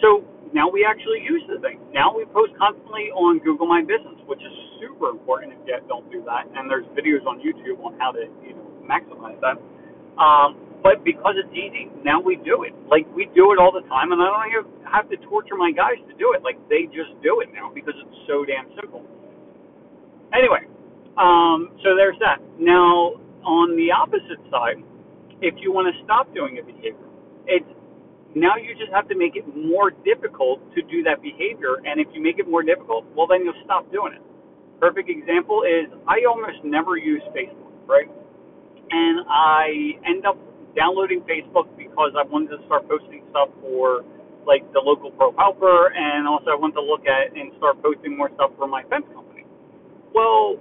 So 0.00 0.22
now 0.54 0.70
we 0.70 0.86
actually 0.86 1.20
use 1.26 1.42
the 1.50 1.58
thing. 1.60 1.82
Now 1.92 2.14
we 2.14 2.24
post 2.30 2.54
constantly 2.56 3.10
on 3.12 3.42
Google 3.42 3.66
My 3.66 3.82
Business, 3.82 4.16
which 4.30 4.40
is 4.40 4.54
super 4.78 5.10
important 5.10 5.52
if 5.52 5.60
you 5.66 5.76
don't 5.90 6.06
do 6.10 6.22
that. 6.24 6.46
And 6.54 6.70
there's 6.70 6.86
videos 6.94 7.26
on 7.26 7.42
YouTube 7.42 7.82
on 7.82 7.98
how 7.98 8.14
to 8.14 8.30
you 8.46 8.54
know 8.54 8.66
maximize 8.86 9.38
that. 9.42 9.58
Um, 10.16 10.56
but 10.82 11.02
because 11.02 11.34
it's 11.34 11.50
easy, 11.50 11.90
now 12.06 12.22
we 12.22 12.38
do 12.38 12.62
it. 12.62 12.72
Like 12.86 13.04
we 13.14 13.26
do 13.34 13.50
it 13.50 13.58
all 13.58 13.74
the 13.74 13.86
time, 13.90 14.14
and 14.14 14.22
I 14.22 14.30
don't 14.30 14.70
have 14.86 15.10
to 15.10 15.16
torture 15.26 15.58
my 15.58 15.74
guys 15.74 15.98
to 16.06 16.14
do 16.14 16.32
it. 16.38 16.46
Like 16.46 16.56
they 16.70 16.86
just 16.94 17.12
do 17.22 17.42
it 17.42 17.50
now 17.50 17.70
because 17.74 17.94
it's 17.98 18.18
so 18.30 18.46
damn 18.46 18.70
simple. 18.78 19.02
Anyway, 20.30 20.70
um, 21.18 21.70
so 21.82 21.94
there's 21.96 22.16
that. 22.20 22.38
Now, 22.58 23.18
on 23.42 23.76
the 23.76 23.90
opposite 23.90 24.38
side, 24.50 24.82
if 25.40 25.54
you 25.58 25.72
want 25.72 25.92
to 25.92 26.04
stop 26.04 26.32
doing 26.34 26.58
a 26.58 26.64
behavior, 26.64 27.08
it's 27.46 27.66
now 28.34 28.56
you 28.56 28.74
just 28.76 28.92
have 28.92 29.08
to 29.08 29.16
make 29.16 29.36
it 29.36 29.44
more 29.56 29.90
difficult 29.90 30.60
to 30.74 30.82
do 30.82 31.02
that 31.02 31.22
behavior. 31.22 31.80
And 31.84 32.00
if 32.00 32.08
you 32.12 32.22
make 32.22 32.38
it 32.38 32.48
more 32.48 32.62
difficult, 32.62 33.06
well, 33.16 33.26
then 33.26 33.42
you'll 33.44 33.58
stop 33.64 33.90
doing 33.90 34.12
it. 34.14 34.22
Perfect 34.80 35.08
example 35.08 35.64
is 35.64 35.90
I 36.06 36.22
almost 36.28 36.62
never 36.62 36.96
use 36.96 37.22
Facebook, 37.34 37.72
right? 37.88 38.06
And 38.90 39.26
I 39.26 39.98
end 40.06 40.26
up 40.26 40.38
downloading 40.76 41.24
Facebook 41.26 41.66
because 41.76 42.12
I 42.14 42.22
wanted 42.22 42.54
to 42.56 42.62
start 42.66 42.88
posting 42.88 43.24
stuff 43.30 43.48
for 43.60 44.04
like 44.46 44.64
the 44.72 44.80
local 44.80 45.10
pro 45.10 45.34
helper, 45.36 45.92
and 45.92 46.26
also 46.26 46.50
I 46.50 46.56
want 46.56 46.72
to 46.74 46.80
look 46.80 47.04
at 47.04 47.36
and 47.36 47.52
start 47.58 47.82
posting 47.82 48.16
more 48.16 48.30
stuff 48.34 48.52
for 48.56 48.66
my 48.66 48.82
fence 48.88 49.04
company. 49.12 49.44
Well, 50.14 50.56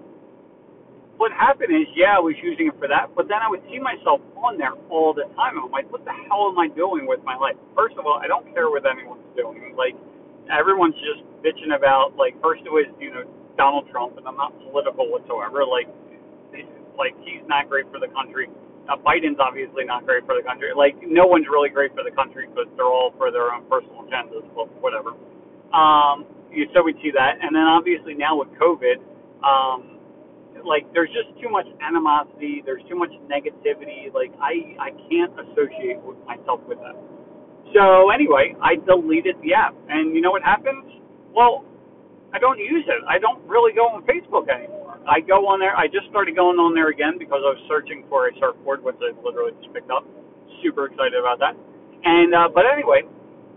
what 1.17 1.33
happened 1.33 1.73
is, 1.73 1.89
yeah, 1.97 2.17
I 2.17 2.21
was 2.21 2.37
using 2.41 2.69
it 2.69 2.77
for 2.77 2.87
that, 2.87 3.09
but 3.17 3.25
then 3.25 3.41
I 3.41 3.49
would 3.49 3.65
see 3.69 3.81
myself 3.81 4.21
on 4.37 4.57
there 4.57 4.77
all 4.93 5.17
the 5.17 5.25
time. 5.33 5.57
I'm 5.57 5.73
like, 5.73 5.89
what 5.89 6.05
the 6.05 6.13
hell 6.29 6.53
am 6.53 6.57
I 6.61 6.69
doing 6.69 7.09
with 7.09 7.21
my 7.25 7.33
life? 7.35 7.57
First 7.73 7.97
of 7.97 8.05
all, 8.05 8.21
I 8.21 8.29
don't 8.29 8.45
care 8.53 8.69
what 8.69 8.85
anyone's 8.85 9.25
doing. 9.33 9.73
Like, 9.73 9.97
everyone's 10.45 10.97
just 11.01 11.25
bitching 11.41 11.73
about, 11.73 12.13
like, 12.15 12.37
first 12.37 12.61
it 12.65 12.73
was, 12.73 12.85
you 13.01 13.09
know, 13.09 13.25
Donald 13.57 13.89
Trump, 13.89 14.21
and 14.21 14.29
I'm 14.29 14.37
not 14.37 14.53
political 14.69 15.09
whatsoever. 15.09 15.65
Like, 15.65 15.89
like 16.97 17.17
he's 17.25 17.41
not 17.49 17.65
great 17.65 17.89
for 17.89 17.97
the 17.97 18.09
country. 18.13 18.49
Uh, 18.85 18.95
Biden's 19.01 19.41
obviously 19.41 19.83
not 19.83 20.05
great 20.05 20.23
for 20.29 20.37
the 20.37 20.45
country. 20.45 20.69
Like, 20.77 20.95
no 21.01 21.25
one's 21.25 21.49
really 21.49 21.73
great 21.73 21.97
for 21.97 22.05
the 22.05 22.13
country 22.13 22.45
because 22.45 22.69
they're 22.77 22.87
all 22.87 23.11
for 23.17 23.33
their 23.33 23.51
own 23.51 23.65
personal 23.65 24.05
agendas, 24.05 24.45
but 24.53 24.69
whatever. 24.79 25.17
Um, 25.73 26.29
so 26.73 26.85
we 26.85 26.93
see 27.01 27.11
that, 27.11 27.41
and 27.41 27.51
then 27.57 27.65
obviously 27.65 28.13
now 28.13 28.37
with 28.37 28.53
COVID. 28.55 29.01
Um, 29.41 29.96
like 30.67 30.85
there's 30.93 31.09
just 31.15 31.31
too 31.41 31.49
much 31.49 31.65
animosity, 31.81 32.61
there's 32.65 32.83
too 32.89 32.95
much 32.95 33.11
negativity. 33.31 34.13
Like 34.13 34.35
I 34.37 34.75
I 34.77 34.89
can't 35.09 35.33
associate 35.33 36.03
with 36.03 36.19
myself 36.27 36.61
with 36.67 36.77
that. 36.83 36.99
So 37.75 38.11
anyway, 38.11 38.55
I 38.61 38.75
deleted 38.83 39.35
the 39.43 39.55
app, 39.55 39.75
and 39.89 40.15
you 40.15 40.21
know 40.21 40.31
what 40.31 40.43
happens? 40.43 40.85
Well, 41.33 41.65
I 42.33 42.39
don't 42.39 42.59
use 42.59 42.83
it. 42.87 43.01
I 43.07 43.19
don't 43.19 43.39
really 43.47 43.73
go 43.73 43.87
on 43.87 44.03
Facebook 44.03 44.51
anymore. 44.51 44.99
I 45.07 45.23
go 45.23 45.47
on 45.47 45.59
there. 45.59 45.75
I 45.75 45.87
just 45.87 46.11
started 46.11 46.35
going 46.35 46.59
on 46.59 46.75
there 46.75 46.91
again 46.91 47.15
because 47.15 47.39
I 47.39 47.55
was 47.55 47.63
searching 47.71 48.03
for 48.11 48.27
a 48.27 48.31
surfboard, 48.39 48.83
which 48.83 48.99
I 48.99 49.15
literally 49.23 49.55
just 49.63 49.71
picked 49.71 49.91
up. 49.91 50.03
Super 50.63 50.91
excited 50.91 51.15
about 51.15 51.39
that. 51.39 51.55
And 52.03 52.35
uh, 52.35 52.47
but 52.51 52.67
anyway, 52.67 53.07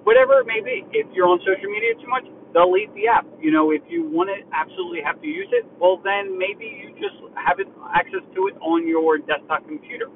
whatever 0.07 0.39
it 0.41 0.47
may 0.47 0.63
be, 0.63 0.87
if 0.95 1.07
you're 1.15 1.27
on 1.27 1.43
social 1.43 1.71
media 1.71 1.95
too 1.99 2.11
much, 2.11 2.27
delete 2.53 2.93
the 2.95 3.09
app. 3.09 3.27
You 3.41 3.51
know, 3.53 3.71
if 3.73 3.83
you 3.89 4.05
want 4.09 4.31
to 4.31 4.39
absolutely 4.55 5.01
have 5.05 5.21
to 5.23 5.29
use 5.29 5.49
it, 5.53 5.67
well 5.81 6.01
then 6.03 6.39
maybe 6.39 6.67
you 6.67 6.93
just 6.99 7.19
have 7.37 7.61
it, 7.61 7.69
access 7.95 8.25
to 8.35 8.41
it 8.49 8.57
on 8.61 8.87
your 8.89 9.19
desktop 9.19 9.67
computer. 9.67 10.07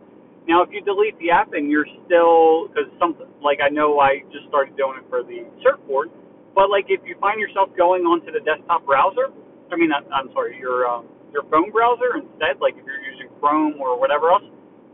Now, 0.49 0.63
if 0.63 0.71
you 0.73 0.83
delete 0.85 1.17
the 1.19 1.31
app 1.31 1.55
and 1.55 1.71
you're 1.71 1.89
still, 2.05 2.69
because 2.69 2.91
something 3.01 3.27
like 3.43 3.59
I 3.65 3.71
know 3.71 4.01
I 4.01 4.23
just 4.33 4.47
started 4.49 4.77
doing 4.77 5.01
it 5.01 5.07
for 5.09 5.23
the 5.25 5.47
surfboard, 5.65 6.11
but 6.55 6.71
like 6.71 6.87
if 6.89 7.01
you 7.07 7.17
find 7.21 7.41
yourself 7.41 7.71
going 7.77 8.05
onto 8.05 8.33
the 8.33 8.41
desktop 8.45 8.85
browser, 8.85 9.33
I 9.73 9.77
mean, 9.77 9.91
I'm 9.95 10.31
sorry, 10.33 10.59
your 10.59 10.87
um, 10.87 11.09
your 11.33 11.43
phone 11.51 11.73
browser 11.73 12.21
instead, 12.21 12.61
like 12.61 12.77
if 12.79 12.85
you're 12.87 13.03
using 13.03 13.29
Chrome 13.41 13.81
or 13.81 13.99
whatever 13.99 14.31
else, 14.31 14.45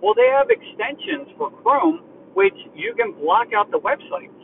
well, 0.01 0.15
they 0.17 0.31
have 0.33 0.49
extensions 0.49 1.29
for 1.37 1.51
Chrome 1.61 2.01
which 2.35 2.55
you 2.75 2.95
can 2.97 3.13
block 3.13 3.49
out 3.57 3.71
the 3.71 3.79
websites. 3.79 4.40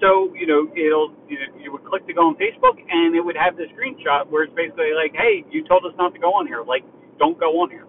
So 0.00 0.34
you 0.34 0.46
know 0.46 0.70
it'll 0.74 1.12
you, 1.28 1.38
you 1.60 1.72
would 1.72 1.84
click 1.84 2.06
to 2.08 2.14
go 2.14 2.28
on 2.28 2.36
Facebook 2.36 2.78
and 2.80 3.14
it 3.14 3.22
would 3.22 3.36
have 3.36 3.56
the 3.56 3.66
screenshot 3.74 4.26
where 4.30 4.44
it's 4.44 4.54
basically 4.54 4.94
like, 4.96 5.12
hey, 5.14 5.44
you 5.50 5.64
told 5.66 5.84
us 5.86 5.94
not 5.98 6.14
to 6.14 6.20
go 6.20 6.32
on 6.34 6.46
here, 6.46 6.62
like 6.66 6.84
don't 7.18 7.38
go 7.38 7.62
on 7.62 7.70
here, 7.70 7.86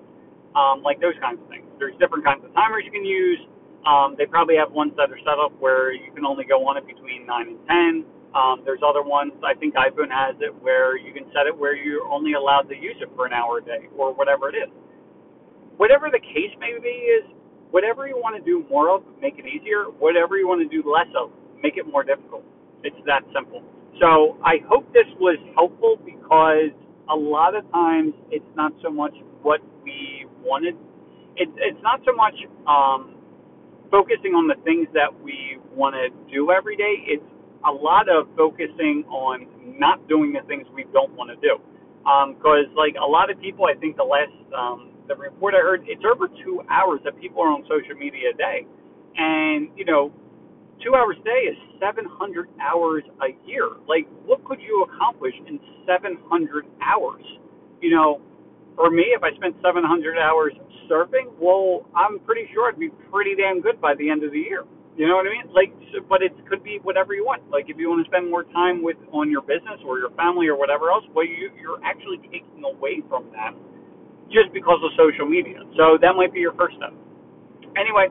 um, 0.55 0.83
like 0.83 1.01
those 1.01 1.17
kinds 1.21 1.41
of 1.41 1.47
things. 1.49 1.65
There's 1.79 1.97
different 1.97 2.25
kinds 2.25 2.45
of 2.45 2.53
timers 2.53 2.83
you 2.85 2.91
can 2.93 3.05
use. 3.05 3.39
Um, 3.85 4.15
they 4.17 4.25
probably 4.25 4.57
have 4.57 4.71
ones 4.71 4.93
that 4.97 5.11
are 5.11 5.19
set 5.21 5.37
up 5.37 5.53
where 5.59 5.93
you 5.93 6.11
can 6.13 6.25
only 6.25 6.45
go 6.45 6.65
on 6.67 6.77
it 6.77 6.85
between 6.87 7.25
nine 7.25 7.57
and 7.57 7.59
ten. 7.67 7.93
Um, 8.35 8.61
there's 8.65 8.81
other 8.85 9.01
ones. 9.03 9.33
I 9.45 9.53
think 9.55 9.75
iPhone 9.75 10.11
has 10.11 10.35
it 10.41 10.53
where 10.61 10.97
you 10.97 11.13
can 11.13 11.25
set 11.33 11.47
it 11.47 11.55
where 11.57 11.75
you're 11.75 12.05
only 12.05 12.33
allowed 12.33 12.67
to 12.69 12.75
use 12.75 12.97
it 13.01 13.09
for 13.15 13.25
an 13.25 13.33
hour 13.33 13.59
a 13.59 13.63
day 13.65 13.87
or 13.97 14.13
whatever 14.13 14.49
it 14.49 14.57
is. 14.57 14.69
Whatever 15.77 16.09
the 16.11 16.19
case 16.19 16.53
may 16.59 16.75
be, 16.81 16.89
is 16.89 17.25
whatever 17.71 18.07
you 18.07 18.17
want 18.17 18.35
to 18.37 18.43
do 18.43 18.65
more 18.69 18.89
of, 18.95 19.03
make 19.21 19.39
it 19.39 19.45
easier. 19.47 19.85
Whatever 19.99 20.37
you 20.37 20.47
want 20.47 20.61
to 20.63 20.69
do 20.69 20.83
less 20.87 21.09
of, 21.17 21.31
make 21.65 21.77
it 21.81 21.89
more 21.89 22.03
difficult. 22.03 22.45
It's 22.83 23.01
that 23.09 23.25
simple. 23.33 23.65
So 23.99 24.37
I 24.45 24.61
hope 24.69 24.85
this 24.93 25.09
was 25.17 25.39
helpful 25.57 25.97
because 26.05 26.69
a 27.09 27.17
lot 27.17 27.55
of 27.55 27.65
times 27.71 28.13
it's 28.29 28.51
not 28.55 28.71
so 28.83 28.91
much 28.91 29.13
what 29.41 29.61
we 29.83 30.27
wanted 30.45 30.75
it, 31.35 31.49
it's 31.57 31.81
not 31.83 32.01
so 32.05 32.13
much 32.15 32.35
um, 32.67 33.15
focusing 33.91 34.33
on 34.37 34.47
the 34.47 34.55
things 34.63 34.87
that 34.93 35.11
we 35.23 35.59
want 35.75 35.95
to 35.95 36.07
do 36.31 36.51
every 36.51 36.77
day. 36.77 37.03
It's 37.07 37.25
a 37.67 37.71
lot 37.71 38.07
of 38.07 38.27
focusing 38.37 39.03
on 39.09 39.47
not 39.79 40.07
doing 40.07 40.33
the 40.33 40.45
things 40.47 40.65
we 40.73 40.85
don't 40.93 41.11
want 41.15 41.29
to 41.31 41.39
do. 41.43 41.59
Because, 42.05 42.69
um, 42.69 42.77
like 42.77 42.95
a 43.01 43.05
lot 43.05 43.31
of 43.31 43.41
people, 43.41 43.65
I 43.65 43.75
think 43.79 43.97
the 43.97 44.05
last 44.05 44.31
um, 44.55 44.93
the 45.07 45.15
report 45.15 45.53
I 45.55 45.61
heard, 45.61 45.83
it's 45.87 46.03
over 46.05 46.29
two 46.45 46.61
hours 46.69 47.01
that 47.03 47.19
people 47.19 47.41
are 47.41 47.49
on 47.49 47.65
social 47.67 47.97
media 47.97 48.29
a 48.33 48.37
day, 48.37 48.65
and 49.17 49.69
you 49.75 49.85
know, 49.85 50.13
two 50.83 50.95
hours 50.95 51.15
a 51.19 51.23
day 51.23 51.51
is 51.51 51.57
700 51.79 52.49
hours 52.59 53.03
a 53.21 53.35
year. 53.47 53.69
Like, 53.87 54.07
what 54.25 54.43
could 54.45 54.59
you 54.59 54.85
accomplish 54.87 55.33
in 55.47 55.59
700 55.85 56.65
hours? 56.81 57.23
You 57.81 57.91
know, 57.91 58.21
for 58.75 58.89
me, 58.89 59.15
if 59.15 59.23
I 59.23 59.35
spent 59.35 59.55
700 59.63 60.17
hours 60.17 60.53
surfing, 60.89 61.31
well, 61.39 61.87
I'm 61.95 62.19
pretty 62.19 62.47
sure 62.53 62.67
I'd 62.67 62.79
be 62.79 62.89
pretty 63.11 63.35
damn 63.35 63.61
good 63.61 63.79
by 63.79 63.95
the 63.95 64.09
end 64.09 64.23
of 64.23 64.31
the 64.31 64.39
year. 64.39 64.63
You 64.95 65.07
know 65.07 65.15
what 65.19 65.27
I 65.27 65.31
mean? 65.31 65.47
Like, 65.51 65.75
so, 65.91 65.99
but 66.07 66.23
it 66.23 66.31
could 66.47 66.63
be 66.63 66.79
whatever 66.83 67.13
you 67.13 67.25
want. 67.27 67.43
Like, 67.51 67.67
if 67.67 67.75
you 67.75 67.91
want 67.91 68.05
to 68.05 68.07
spend 68.07 68.31
more 68.31 68.47
time 68.55 68.79
with 68.79 68.95
on 69.11 69.29
your 69.29 69.43
business 69.43 69.75
or 69.83 69.99
your 69.99 70.11
family 70.15 70.47
or 70.47 70.55
whatever 70.55 70.87
else, 70.87 71.03
well, 71.11 71.27
you 71.27 71.51
you're 71.59 71.83
actually 71.83 72.23
taking 72.31 72.63
away 72.63 73.03
from 73.11 73.27
that 73.35 73.51
just 74.31 74.55
because 74.55 74.79
of 74.83 74.91
social 74.95 75.27
media. 75.27 75.59
So 75.75 75.99
that 75.99 76.15
might 76.15 76.31
be 76.31 76.39
your 76.39 76.55
first 76.55 76.79
step. 76.79 76.95
Anyway, 77.75 78.07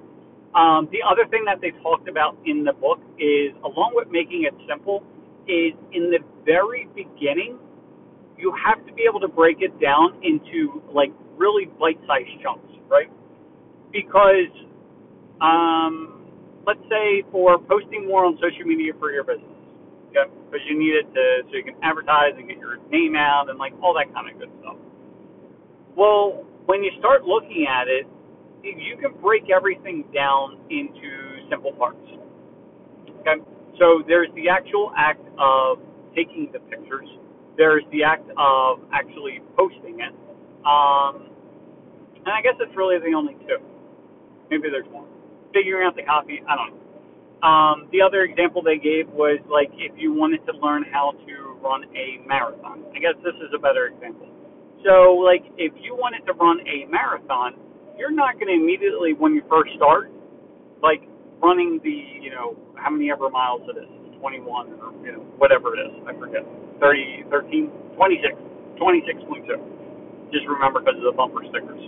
um, 0.55 0.89
the 0.93 1.03
other 1.03 1.27
thing 1.31 1.45
that 1.47 1.61
they 1.61 1.73
talked 1.83 2.09
about 2.09 2.39
in 2.47 2.63
the 2.65 2.73
book 2.73 3.01
is, 3.19 3.51
along 3.65 3.93
with 3.95 4.09
making 4.11 4.45
it 4.47 4.55
simple, 4.69 5.03
is 5.51 5.75
in 5.93 6.11
the 6.11 6.21
very 6.45 6.89
beginning, 6.95 7.59
you 8.39 8.55
have 8.55 8.85
to 8.87 8.93
be 8.93 9.03
able 9.09 9.21
to 9.21 9.29
break 9.29 9.59
it 9.61 9.75
down 9.81 10.15
into 10.23 10.83
like 10.93 11.11
really 11.37 11.67
bite-sized 11.79 12.31
chunks, 12.43 12.71
right? 12.89 13.11
Because, 13.91 14.51
um, 15.41 16.23
let's 16.67 16.83
say 16.89 17.23
for 17.31 17.59
posting 17.59 18.07
more 18.07 18.25
on 18.25 18.39
social 18.39 18.65
media 18.67 18.93
for 18.99 19.11
your 19.11 19.25
business, 19.25 19.59
okay, 20.11 20.31
because 20.47 20.63
you 20.71 20.79
need 20.79 20.95
it 20.95 21.07
to 21.15 21.25
so 21.51 21.57
you 21.57 21.65
can 21.65 21.75
advertise 21.83 22.35
and 22.39 22.47
get 22.49 22.59
your 22.59 22.79
name 22.91 23.17
out 23.17 23.51
and 23.51 23.59
like 23.59 23.73
all 23.83 23.95
that 23.95 24.13
kind 24.15 24.31
of 24.31 24.39
good 24.39 24.51
stuff. 24.61 24.77
Well, 25.97 26.47
when 26.67 26.83
you 26.83 26.91
start 26.99 27.25
looking 27.25 27.67
at 27.69 27.87
it, 27.89 28.07
you 28.65 28.97
can 28.97 29.21
break 29.21 29.51
everything 29.55 30.05
down 30.15 30.59
into 30.71 31.45
simple 31.51 31.73
parts. 31.73 31.99
Okay, 33.21 33.41
so 33.79 34.03
there's 34.07 34.29
the 34.35 34.49
actual 34.49 34.93
act 34.97 35.23
of 35.39 35.79
taking 36.17 36.51
the 36.53 36.61
pictures. 36.61 37.09
There's 37.57 37.85
the 37.93 38.03
act 38.03 38.29
of 38.37 38.81
actually 38.93 39.41
posting 39.57 40.01
it. 40.01 40.13
Um, 40.65 41.29
and 42.25 42.33
I 42.33 42.41
guess 42.43 42.55
it's 42.61 42.75
really 42.77 42.99
the 42.99 43.15
only 43.17 43.35
two. 43.47 43.61
Maybe 44.51 44.69
there's 44.71 44.89
more. 44.91 45.07
Figuring 45.53 45.87
out 45.87 45.95
the 45.97 46.03
copy, 46.03 46.43
I 46.49 46.57
don't 46.57 46.75
know. 46.75 46.81
Um, 47.47 47.89
the 47.93 48.01
other 48.01 48.25
example 48.25 48.63
they 48.63 48.79
gave 48.79 49.09
was 49.13 49.39
like 49.53 49.69
if 49.77 49.93
you 50.01 50.15
wanted 50.15 50.41
to 50.47 50.57
learn 50.65 50.85
how 50.91 51.13
to 51.13 51.35
run 51.61 51.85
a 51.93 52.27
marathon. 52.27 52.85
I 52.97 52.99
guess 52.99 53.15
this 53.21 53.37
is 53.45 53.53
a 53.55 53.61
better 53.61 53.93
example. 53.93 54.29
So, 54.85 55.17
like, 55.17 55.45
if 55.57 55.73
you 55.81 55.97
wanted 55.97 56.25
to 56.29 56.33
run 56.37 56.61
a 56.69 56.85
marathon, 56.93 57.57
you're 57.99 58.15
not 58.15 58.35
going 58.35 58.49
to 58.49 58.55
immediately, 58.55 59.13
when 59.15 59.35
you 59.35 59.43
first 59.49 59.73
start, 59.77 60.11
like 60.83 61.03
running 61.43 61.81
the, 61.83 61.97
you 62.21 62.31
know, 62.31 62.57
how 62.75 62.91
many 62.91 63.11
ever 63.11 63.31
miles 63.31 63.63
it 63.69 63.79
is, 63.79 63.89
21 64.21 64.73
or, 64.81 64.93
you 65.05 65.13
know, 65.13 65.23
whatever 65.39 65.77
it 65.77 65.81
is, 65.85 65.93
I 66.09 66.13
forget, 66.19 66.43
30, 66.81 67.25
13, 67.31 67.69
26, 67.97 68.35
26.2. 68.81 70.33
Just 70.33 70.47
remember 70.49 70.81
because 70.81 70.99
of 70.99 71.07
the 71.07 71.15
bumper 71.17 71.45
stickers. 71.49 71.85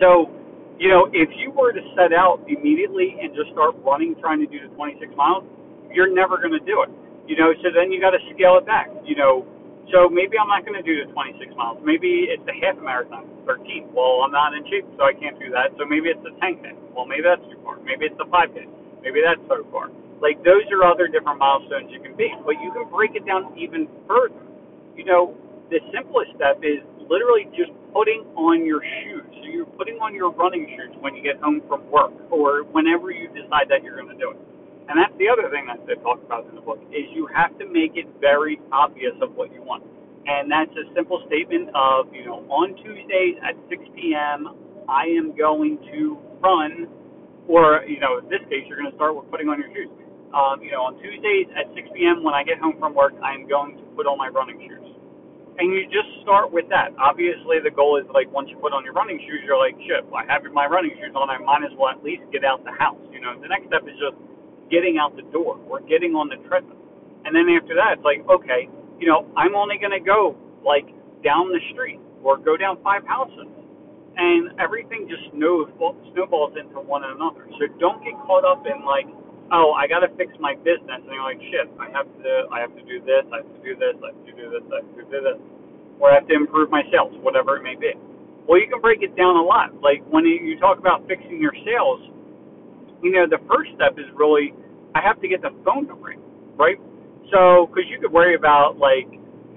So, 0.00 0.30
you 0.78 0.88
know, 0.88 1.08
if 1.12 1.28
you 1.36 1.50
were 1.50 1.72
to 1.72 1.80
set 1.96 2.12
out 2.12 2.44
immediately 2.48 3.16
and 3.20 3.34
just 3.34 3.50
start 3.52 3.74
running, 3.84 4.14
trying 4.20 4.40
to 4.40 4.48
do 4.48 4.60
the 4.60 4.72
26 4.76 5.12
miles, 5.16 5.44
you're 5.92 6.12
never 6.12 6.36
going 6.36 6.52
to 6.52 6.64
do 6.64 6.84
it. 6.84 6.90
You 7.26 7.36
know, 7.36 7.52
so 7.64 7.72
then 7.74 7.90
you 7.90 8.00
got 8.00 8.12
to 8.12 8.22
scale 8.34 8.56
it 8.60 8.66
back. 8.66 8.88
You 9.04 9.16
know, 9.16 9.44
so 9.92 10.10
maybe 10.10 10.34
I'm 10.38 10.50
not 10.50 10.66
going 10.66 10.78
to 10.78 10.86
do 10.86 11.04
the 11.04 11.12
26 11.12 11.54
miles. 11.54 11.78
Maybe 11.84 12.26
it's 12.30 12.42
a 12.50 12.56
half 12.58 12.76
marathon, 12.82 13.30
13. 13.46 13.94
Well, 13.94 14.26
I'm 14.26 14.34
not 14.34 14.54
in 14.54 14.66
shape, 14.66 14.86
so 14.98 15.06
I 15.06 15.14
can't 15.14 15.38
do 15.38 15.50
that. 15.54 15.74
So 15.78 15.86
maybe 15.86 16.10
it's 16.10 16.22
a 16.26 16.34
10k. 16.42 16.94
Well, 16.94 17.06
maybe 17.06 17.22
that's 17.22 17.44
too 17.46 17.58
far. 17.62 17.78
Maybe 17.86 18.06
it's 18.10 18.18
a 18.18 18.26
5k. 18.26 18.66
Maybe 19.02 19.22
that's 19.22 19.42
so 19.46 19.62
far. 19.70 19.94
Like 20.18 20.42
those 20.42 20.66
are 20.74 20.82
other 20.82 21.06
different 21.06 21.38
milestones 21.38 21.92
you 21.92 22.00
can 22.00 22.16
beat, 22.16 22.34
but 22.42 22.58
you 22.58 22.72
can 22.72 22.88
break 22.90 23.14
it 23.14 23.26
down 23.26 23.52
even 23.54 23.86
further. 24.08 24.42
You 24.96 25.04
know, 25.04 25.36
the 25.70 25.78
simplest 25.92 26.34
step 26.34 26.58
is 26.64 26.82
literally 27.06 27.46
just 27.54 27.70
putting 27.92 28.24
on 28.34 28.64
your 28.66 28.82
shoes. 28.82 29.28
So 29.30 29.44
you're 29.46 29.70
putting 29.78 30.02
on 30.02 30.14
your 30.14 30.32
running 30.32 30.66
shoes 30.74 30.96
when 31.00 31.14
you 31.14 31.22
get 31.22 31.38
home 31.38 31.62
from 31.68 31.86
work 31.90 32.12
or 32.32 32.64
whenever 32.72 33.10
you 33.12 33.28
decide 33.28 33.68
that 33.70 33.84
you're 33.84 33.94
going 33.94 34.10
to 34.10 34.18
do 34.18 34.30
it. 34.34 34.40
And 34.88 34.94
that's 34.94 35.14
the 35.18 35.26
other 35.26 35.50
thing 35.50 35.66
that 35.66 35.82
they 35.86 35.98
talk 36.02 36.22
about 36.22 36.46
in 36.46 36.54
the 36.54 36.62
book 36.62 36.78
is 36.94 37.06
you 37.10 37.26
have 37.34 37.56
to 37.58 37.66
make 37.66 37.98
it 37.98 38.06
very 38.20 38.60
obvious 38.70 39.14
of 39.22 39.34
what 39.34 39.52
you 39.52 39.62
want. 39.62 39.82
And 40.26 40.50
that's 40.50 40.70
a 40.74 40.86
simple 40.94 41.22
statement 41.26 41.70
of, 41.74 42.10
you 42.14 42.26
know, 42.26 42.46
on 42.50 42.74
Tuesdays 42.82 43.38
at 43.42 43.54
6 43.70 43.82
p.m., 43.94 44.54
I 44.88 45.10
am 45.10 45.34
going 45.34 45.78
to 45.90 46.18
run, 46.38 46.86
or, 47.50 47.82
you 47.86 47.98
know, 47.98 48.18
in 48.22 48.30
this 48.30 48.42
case, 48.50 48.66
you're 48.70 48.78
going 48.78 48.90
to 48.90 48.96
start 48.98 49.14
with 49.14 49.26
putting 49.30 49.50
on 49.50 49.58
your 49.58 49.70
shoes. 49.74 49.90
Um, 50.34 50.62
you 50.62 50.70
know, 50.70 50.82
on 50.82 50.98
Tuesdays 51.02 51.46
at 51.54 51.70
6 51.74 51.94
p.m., 51.94 52.22
when 52.22 52.34
I 52.34 52.42
get 52.42 52.58
home 52.58 52.78
from 52.78 52.94
work, 52.94 53.14
I'm 53.22 53.46
going 53.46 53.78
to 53.78 53.84
put 53.94 54.06
on 54.06 54.18
my 54.18 54.28
running 54.28 54.58
shoes 54.62 54.86
and 55.58 55.72
you 55.72 55.88
just 55.88 56.08
start 56.20 56.52
with 56.52 56.68
that. 56.68 56.92
Obviously, 57.00 57.60
the 57.64 57.72
goal 57.72 57.96
is 57.96 58.04
like 58.12 58.28
once 58.28 58.48
you 58.52 58.60
put 58.60 58.76
on 58.76 58.84
your 58.84 58.92
running 58.92 59.16
shoes, 59.24 59.40
you're 59.44 59.56
like, 59.56 59.72
shit, 59.88 60.04
I 60.12 60.24
have 60.28 60.44
my 60.52 60.68
running 60.68 60.92
shoes 61.00 61.16
on. 61.16 61.32
I 61.32 61.40
might 61.40 61.64
as 61.64 61.72
well 61.80 61.96
at 61.96 62.04
least 62.04 62.28
get 62.28 62.44
out 62.44 62.60
the 62.64 62.76
house. 62.76 63.00
You 63.08 63.20
know, 63.24 63.32
the 63.40 63.48
next 63.48 63.72
step 63.72 63.88
is 63.88 63.96
just 63.96 64.16
getting 64.70 64.98
out 64.98 65.16
the 65.16 65.26
door 65.30 65.58
or 65.68 65.80
getting 65.80 66.14
on 66.14 66.28
the 66.28 66.36
treadmill. 66.48 66.78
And 67.24 67.34
then 67.34 67.50
after 67.50 67.74
that, 67.74 67.98
it's 67.98 68.06
like, 68.06 68.22
okay, 68.28 68.68
you 68.98 69.06
know, 69.06 69.26
I'm 69.36 69.54
only 69.54 69.78
going 69.78 69.94
to 69.94 70.04
go 70.04 70.36
like 70.64 70.86
down 71.22 71.50
the 71.50 71.60
street 71.72 72.00
or 72.22 72.38
go 72.38 72.56
down 72.56 72.78
five 72.82 73.06
houses. 73.06 73.46
And 74.16 74.56
everything 74.56 75.04
just 75.12 75.28
snowballs 75.36 76.56
into 76.56 76.80
one 76.80 77.04
another. 77.04 77.44
So 77.60 77.68
don't 77.76 78.00
get 78.00 78.16
caught 78.24 78.48
up 78.48 78.64
in 78.64 78.80
like, 78.80 79.04
oh, 79.52 79.76
I 79.76 79.84
got 79.86 80.00
to 80.00 80.10
fix 80.16 80.32
my 80.40 80.56
business, 80.64 81.04
and 81.04 81.12
you're 81.12 81.22
like, 81.22 81.38
shit, 81.52 81.68
I 81.78 81.92
have 81.92 82.08
to, 82.24 82.48
I 82.48 82.64
have 82.64 82.72
to 82.74 82.82
do 82.82 82.98
this, 83.04 83.22
I 83.28 83.44
have 83.44 83.50
to 83.52 83.60
do 83.62 83.76
this, 83.76 83.94
I 84.00 84.10
have 84.10 84.24
to 84.24 84.32
do 84.32 84.46
this, 84.50 84.64
I 84.72 84.76
have 84.80 84.90
to 84.96 85.04
do 85.06 85.20
this, 85.20 85.38
or 86.00 86.10
I 86.10 86.14
have 86.16 86.26
to 86.32 86.34
improve 86.34 86.72
my 86.72 86.82
sales, 86.88 87.12
whatever 87.20 87.60
it 87.60 87.62
may 87.62 87.76
be. 87.76 87.92
Well, 88.48 88.58
you 88.58 88.66
can 88.72 88.80
break 88.80 89.04
it 89.04 89.14
down 89.14 89.36
a 89.36 89.44
lot. 89.44 89.76
Like 89.84 90.00
when 90.08 90.24
you 90.24 90.56
talk 90.58 90.78
about 90.80 91.06
fixing 91.06 91.36
your 91.36 91.54
sales, 91.60 92.00
you 93.02 93.12
know, 93.12 93.26
the 93.28 93.40
first 93.48 93.72
step 93.76 93.98
is 93.98 94.06
really, 94.14 94.54
I 94.94 95.00
have 95.02 95.20
to 95.20 95.28
get 95.28 95.42
the 95.42 95.52
phone 95.64 95.86
to 95.88 95.94
ring, 95.94 96.20
right? 96.56 96.78
So, 97.32 97.66
because 97.68 97.88
you 97.90 98.00
could 98.00 98.12
worry 98.12 98.34
about 98.34 98.78
like 98.78 99.08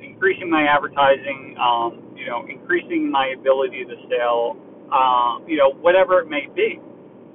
increasing 0.01 0.50
my 0.50 0.65
advertising, 0.67 1.55
um, 1.62 2.15
you 2.17 2.27
know, 2.27 2.43
increasing 2.50 3.10
my 3.12 3.36
ability 3.38 3.86
to 3.86 3.96
sell, 4.12 4.58
uh, 4.91 5.39
you 5.48 5.55
know, 5.55 5.72
whatever 5.79 6.19
it 6.19 6.27
may 6.27 6.48
be. 6.55 6.81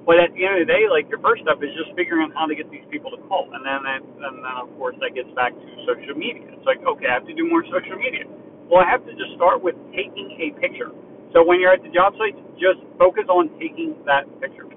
But 0.05 0.21
at 0.21 0.29
the 0.37 0.45
end 0.45 0.61
of 0.61 0.67
the 0.67 0.69
day, 0.69 0.85
like 0.85 1.09
your 1.09 1.17
first 1.25 1.41
step 1.41 1.57
is 1.65 1.73
just 1.73 1.89
figuring 1.97 2.29
out 2.29 2.37
how 2.37 2.45
to 2.45 2.53
get 2.53 2.69
these 2.69 2.85
people 2.93 3.09
to 3.09 3.17
call, 3.25 3.49
and 3.49 3.65
then 3.65 3.81
that, 3.89 4.05
and 4.05 4.45
then 4.45 4.53
of 4.53 4.69
course 4.77 4.93
that 5.01 5.17
gets 5.17 5.33
back 5.33 5.49
to 5.57 5.65
social 5.89 6.13
media. 6.13 6.45
It's 6.53 6.67
like 6.69 6.77
okay, 6.85 7.09
I 7.09 7.17
have 7.17 7.25
to 7.25 7.33
do 7.33 7.49
more 7.49 7.65
social 7.65 7.97
media. 7.97 8.29
Well, 8.69 8.85
I 8.85 8.87
have 8.93 9.01
to 9.09 9.13
just 9.17 9.33
start 9.33 9.65
with 9.65 9.73
taking 9.97 10.29
a 10.37 10.53
picture. 10.61 10.93
So 11.33 11.41
when 11.41 11.57
you're 11.57 11.73
at 11.73 11.81
the 11.81 11.89
job 11.89 12.13
site, 12.21 12.37
just 12.61 12.85
focus 13.01 13.25
on 13.33 13.49
taking 13.57 13.97
that 14.05 14.29
picture. 14.37 14.69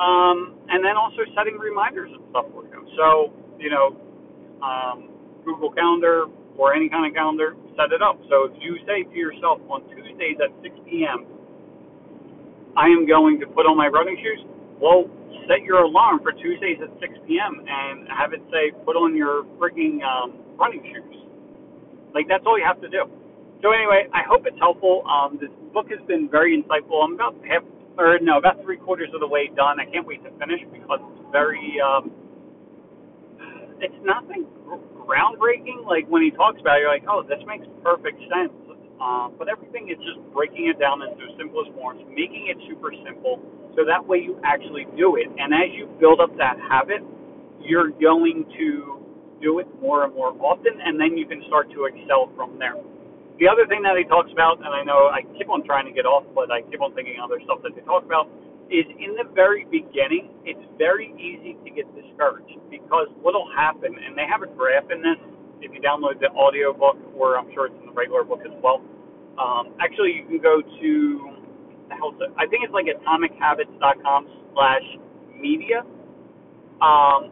Um, 0.00 0.54
and 0.70 0.84
then 0.84 0.96
also 0.96 1.26
setting 1.36 1.58
reminders 1.58 2.10
and 2.12 2.22
stuff 2.30 2.46
for 2.54 2.64
you. 2.64 2.86
So 2.96 3.32
you 3.58 3.70
know, 3.70 3.96
um, 4.62 5.10
Google 5.44 5.70
Calendar 5.72 6.26
or 6.56 6.74
any 6.74 6.88
kind 6.88 7.06
of 7.06 7.14
calendar, 7.14 7.54
set 7.78 7.92
it 7.94 8.02
up. 8.02 8.18
So 8.30 8.50
if 8.50 8.54
you 8.62 8.78
say 8.86 9.04
to 9.04 9.16
yourself 9.16 9.60
on 9.70 9.82
Tuesdays 9.90 10.38
at 10.42 10.50
6 10.62 10.74
p.m 10.90 11.26
I 12.76 12.86
am 12.86 13.06
going 13.06 13.40
to 13.40 13.46
put 13.46 13.66
on 13.66 13.76
my 13.76 13.88
running 13.88 14.16
shoes. 14.22 14.44
Well, 14.80 15.10
set 15.48 15.62
your 15.66 15.82
alarm 15.82 16.20
for 16.22 16.32
Tuesdays 16.32 16.78
at 16.82 16.90
6 17.00 17.14
p.m. 17.26 17.64
and 17.66 18.06
have 18.10 18.32
it 18.34 18.42
say, 18.52 18.70
put 18.86 18.94
on 18.96 19.16
your 19.16 19.44
freaking 19.58 20.02
um, 20.06 20.38
running 20.58 20.82
shoes. 20.86 21.16
Like, 22.14 22.26
that's 22.28 22.44
all 22.46 22.58
you 22.58 22.66
have 22.66 22.80
to 22.82 22.88
do. 22.88 23.06
So, 23.62 23.72
anyway, 23.72 24.06
I 24.14 24.22
hope 24.28 24.46
it's 24.46 24.58
helpful. 24.58 25.02
Um, 25.10 25.38
this 25.40 25.50
book 25.74 25.90
has 25.90 25.98
been 26.06 26.28
very 26.30 26.54
insightful. 26.54 27.02
I'm 27.02 27.14
about 27.14 27.34
half, 27.42 27.62
or 27.98 28.18
no, 28.22 28.38
about 28.38 28.62
three 28.62 28.78
quarters 28.78 29.10
of 29.12 29.20
the 29.20 29.28
way 29.28 29.50
done. 29.54 29.80
I 29.80 29.84
can't 29.90 30.06
wait 30.06 30.22
to 30.24 30.30
finish 30.38 30.62
because 30.72 31.00
it's 31.02 31.26
very, 31.32 31.76
um, 31.82 32.10
it's 33.80 33.98
nothing 34.02 34.46
groundbreaking. 34.96 35.84
Like, 35.86 36.06
when 36.08 36.22
he 36.22 36.30
talks 36.30 36.60
about 36.60 36.78
it, 36.78 36.86
you're 36.86 36.94
like, 36.94 37.04
oh, 37.10 37.22
this 37.26 37.42
makes 37.46 37.66
perfect 37.82 38.20
sense 38.30 38.54
um, 39.00 39.34
but 39.38 39.48
everything 39.48 39.90
is 39.90 39.98
just 40.02 40.18
breaking 40.34 40.66
it 40.66 40.78
down 40.78 41.02
into 41.02 41.30
simplest 41.38 41.70
forms, 41.74 42.02
making 42.10 42.50
it 42.50 42.58
super 42.68 42.90
simple, 43.06 43.38
so 43.76 43.84
that 43.86 44.02
way 44.02 44.18
you 44.18 44.38
actually 44.42 44.86
do 44.96 45.16
it. 45.16 45.30
And 45.38 45.54
as 45.54 45.70
you 45.70 45.86
build 46.00 46.20
up 46.20 46.34
that 46.38 46.58
habit, 46.58 47.02
you're 47.62 47.90
going 47.90 48.44
to 48.58 48.98
do 49.40 49.60
it 49.60 49.68
more 49.80 50.04
and 50.04 50.14
more 50.14 50.34
often, 50.42 50.74
and 50.82 50.98
then 50.98 51.16
you 51.16 51.26
can 51.26 51.42
start 51.46 51.70
to 51.72 51.86
excel 51.86 52.30
from 52.34 52.58
there. 52.58 52.74
The 53.38 53.46
other 53.46 53.70
thing 53.70 53.86
that 53.86 53.94
he 53.94 54.02
talks 54.02 54.34
about, 54.34 54.58
and 54.58 54.74
I 54.74 54.82
know 54.82 55.14
I 55.14 55.22
keep 55.38 55.46
on 55.46 55.62
trying 55.62 55.86
to 55.86 55.94
get 55.94 56.06
off, 56.06 56.26
but 56.34 56.50
I 56.50 56.62
keep 56.66 56.82
on 56.82 56.90
thinking 56.98 57.22
other 57.22 57.38
stuff 57.46 57.62
that 57.62 57.70
they 57.78 57.82
talk 57.86 58.02
about, 58.02 58.26
is 58.66 58.84
in 58.98 59.14
the 59.14 59.24
very 59.30 59.64
beginning, 59.70 60.34
it's 60.44 60.60
very 60.76 61.14
easy 61.16 61.54
to 61.62 61.70
get 61.70 61.86
discouraged 61.94 62.58
because 62.68 63.06
what'll 63.22 63.48
happen, 63.54 63.94
and 63.94 64.18
they 64.18 64.26
have 64.26 64.42
a 64.42 64.50
graph 64.50 64.90
in 64.90 65.00
this, 65.00 65.16
if 65.62 65.70
you 65.70 65.80
download 65.80 66.18
the 66.18 66.34
audio 66.34 66.74
book, 66.74 66.98
or 67.14 67.38
I'm 67.38 67.48
sure 67.54 67.70
it's 67.70 67.78
in 67.80 67.86
the 67.86 67.96
regular 67.96 68.26
book 68.26 68.42
as 68.42 68.52
well. 68.58 68.82
Um, 69.38 69.70
actually, 69.78 70.18
you 70.18 70.26
can 70.26 70.42
go 70.42 70.60
to 70.60 71.38
hell 71.94 72.12
I 72.36 72.46
think 72.46 72.66
it's 72.66 72.74
like 72.74 72.86
atomichabits.com 72.90 74.26
slash 74.52 74.86
media. 75.38 75.86
Um, 76.82 77.30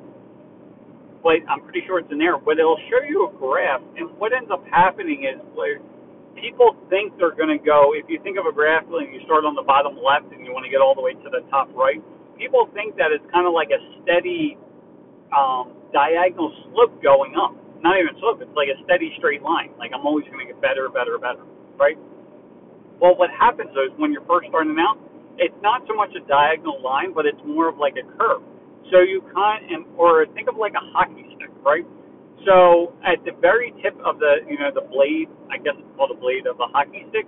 but 1.23 1.43
I'm 1.51 1.63
pretty 1.63 1.83
sure 1.87 1.99
it's 1.99 2.11
in 2.11 2.19
there. 2.19 2.39
But 2.39 2.59
it'll 2.59 2.79
show 2.91 3.03
you 3.03 3.29
a 3.29 3.31
graph, 3.39 3.83
and 3.97 4.11
what 4.19 4.33
ends 4.33 4.51
up 4.51 4.65
happening 4.71 5.27
is 5.27 5.43
like 5.59 5.83
people 6.37 6.77
think 6.89 7.17
they're 7.19 7.35
going 7.35 7.53
to 7.53 7.63
go. 7.63 7.93
If 7.97 8.07
you 8.09 8.21
think 8.23 8.39
of 8.39 8.47
a 8.47 8.53
graph 8.53 8.87
and 8.89 9.13
you 9.13 9.21
start 9.25 9.45
on 9.45 9.57
the 9.57 9.65
bottom 9.67 9.99
left 9.99 10.33
and 10.33 10.45
you 10.45 10.53
want 10.53 10.65
to 10.65 10.73
get 10.73 10.81
all 10.81 10.95
the 10.95 11.03
way 11.03 11.17
to 11.17 11.29
the 11.33 11.43
top 11.51 11.69
right, 11.75 11.99
people 12.39 12.69
think 12.77 12.97
that 12.97 13.11
it's 13.11 13.25
kind 13.33 13.49
of 13.49 13.53
like 13.57 13.73
a 13.75 13.81
steady 14.05 14.57
um, 15.35 15.75
diagonal 15.93 16.53
slope 16.71 17.01
going 17.03 17.35
up 17.37 17.57
not 17.83 17.99
even 18.01 18.19
slope. 18.21 18.41
It's 18.41 18.57
like 18.57 18.69
a 18.69 18.79
steady 18.85 19.13
straight 19.19 19.43
line. 19.43 19.71
Like 19.79 19.93
I'm 19.95 20.07
always 20.07 20.25
going 20.27 20.43
to 20.43 20.49
get 20.53 20.61
better, 20.61 20.89
better, 20.89 21.19
better, 21.19 21.45
right? 21.79 21.99
Well, 23.01 23.17
what 23.17 23.31
happens 23.31 23.71
is 23.71 23.93
when 23.97 24.13
you're 24.13 24.27
first 24.27 24.49
starting 24.49 24.77
out, 24.81 24.99
it's 25.39 25.57
not 25.63 25.85
so 25.87 25.95
much 25.95 26.11
a 26.17 26.23
diagonal 26.27 26.81
line, 26.83 27.13
but 27.13 27.27
it's 27.27 27.41
more 27.45 27.69
of 27.69 27.77
like 27.77 27.95
a 28.01 28.07
curve. 28.17 28.43
So 28.91 29.05
you 29.05 29.23
kind 29.35 29.69
of, 29.71 29.87
or 29.99 30.27
think 30.33 30.49
of 30.49 30.57
like 30.57 30.73
a 30.75 30.85
hockey 30.97 31.29
stick, 31.37 31.53
right? 31.63 31.85
So 32.45 32.95
at 33.05 33.25
the 33.25 33.33
very 33.41 33.73
tip 33.83 33.97
of 34.05 34.19
the, 34.19 34.45
you 34.49 34.59
know, 34.59 34.71
the 34.75 34.87
blade, 34.87 35.29
I 35.51 35.59
guess 35.59 35.75
it's 35.79 35.97
called 35.97 36.11
a 36.11 36.21
blade 36.21 36.47
of 36.47 36.61
a 36.61 36.69
hockey 36.69 37.07
stick, 37.11 37.27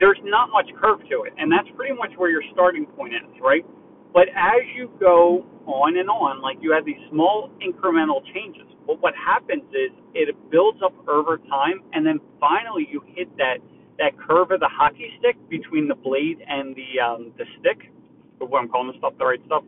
there's 0.00 0.18
not 0.24 0.50
much 0.50 0.70
curve 0.80 1.00
to 1.10 1.22
it, 1.26 1.32
and 1.38 1.50
that's 1.50 1.68
pretty 1.76 1.94
much 1.94 2.10
where 2.16 2.30
your 2.30 2.42
starting 2.52 2.86
point 2.86 3.14
is, 3.14 3.40
right? 3.42 3.64
But 4.12 4.28
as 4.28 4.62
you 4.76 4.90
go 5.00 5.44
on 5.66 5.98
and 5.98 6.08
on, 6.08 6.40
like 6.40 6.58
you 6.60 6.72
have 6.72 6.84
these 6.84 7.00
small 7.10 7.50
incremental 7.60 8.22
changes. 8.34 8.66
But 8.86 9.02
what 9.02 9.14
happens 9.14 9.64
is 9.70 9.92
it 10.14 10.34
builds 10.50 10.80
up 10.82 10.94
over 11.08 11.38
time, 11.50 11.82
and 11.92 12.06
then 12.06 12.20
finally 12.40 12.88
you 12.90 13.02
hit 13.14 13.28
that 13.36 13.58
that 13.98 14.16
curve 14.16 14.52
of 14.52 14.60
the 14.60 14.70
hockey 14.70 15.10
stick 15.18 15.36
between 15.50 15.88
the 15.88 15.94
blade 15.94 16.38
and 16.46 16.74
the 16.74 17.00
um, 17.00 17.32
the 17.36 17.44
stick. 17.60 17.90
What 18.38 18.58
I'm 18.60 18.68
calling 18.68 18.92
the 18.92 18.98
stuff 18.98 19.14
the 19.18 19.26
right 19.26 19.42
stuff. 19.46 19.64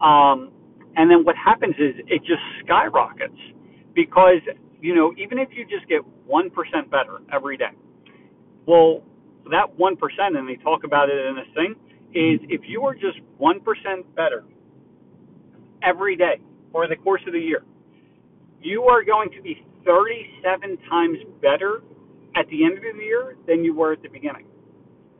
Um, 0.00 0.50
and 0.96 1.10
then 1.10 1.24
what 1.24 1.36
happens 1.36 1.74
is 1.78 1.94
it 2.06 2.20
just 2.20 2.42
skyrockets 2.64 3.36
because 3.94 4.40
you 4.80 4.94
know 4.94 5.14
even 5.18 5.38
if 5.38 5.48
you 5.52 5.64
just 5.64 5.88
get 5.88 6.00
one 6.26 6.50
percent 6.50 6.90
better 6.90 7.20
every 7.32 7.56
day, 7.56 7.72
well 8.66 9.02
that 9.50 9.78
one 9.78 9.96
percent, 9.96 10.36
and 10.36 10.48
they 10.48 10.56
talk 10.56 10.84
about 10.84 11.10
it 11.10 11.26
in 11.26 11.36
this 11.36 11.52
thing, 11.54 11.74
is 12.14 12.40
if 12.48 12.62
you 12.66 12.82
are 12.82 12.94
just 12.94 13.18
one 13.38 13.60
percent 13.60 14.14
better 14.14 14.44
every 15.82 16.16
day 16.16 16.40
over 16.74 16.86
the 16.86 16.96
course 16.96 17.22
of 17.26 17.32
the 17.32 17.38
year, 17.38 17.62
you 18.62 18.84
are 18.84 19.04
going 19.04 19.30
to 19.30 19.42
be 19.42 19.64
37 19.84 20.78
times 20.88 21.18
better 21.42 21.82
at 22.34 22.48
the 22.48 22.64
end 22.64 22.78
of 22.78 22.82
the 22.82 23.02
year 23.02 23.36
than 23.46 23.64
you 23.64 23.74
were 23.74 23.92
at 23.92 24.02
the 24.02 24.08
beginning. 24.08 24.46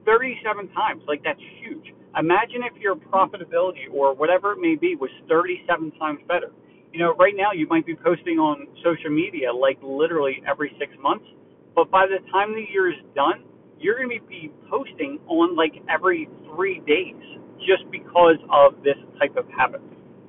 37 0.06 0.68
times. 0.68 1.02
Like, 1.06 1.22
that's 1.22 1.40
huge. 1.60 1.92
Imagine 2.18 2.62
if 2.64 2.80
your 2.80 2.94
profitability 2.96 3.92
or 3.92 4.14
whatever 4.14 4.52
it 4.52 4.58
may 4.60 4.76
be 4.76 4.96
was 4.96 5.10
37 5.28 5.92
times 5.92 6.20
better. 6.28 6.52
You 6.94 7.00
know, 7.00 7.14
right 7.16 7.35
now 7.37 7.50
you 7.50 7.66
might 7.66 7.85
be 7.85 7.96
posting 7.96 8.38
on 8.38 8.68
social 8.85 9.11
media 9.11 9.52
like 9.52 9.78
literally 9.83 10.40
every 10.48 10.70
six 10.78 10.92
months, 11.02 11.24
but 11.74 11.90
by 11.90 12.07
the 12.07 12.22
time 12.30 12.54
the 12.54 12.62
year 12.70 12.88
is 12.88 13.02
done, 13.16 13.42
you're 13.80 13.96
going 13.98 14.16
to 14.16 14.24
be 14.28 14.52
posting 14.70 15.18
on 15.26 15.57
like 15.57 15.74
every 15.90 16.28
three 16.54 16.78
days 16.87 17.18
just 17.66 17.83
because 17.90 18.37
of 18.48 18.78
this 18.85 18.94
type 19.18 19.35
of 19.37 19.44
habit. 19.50 19.83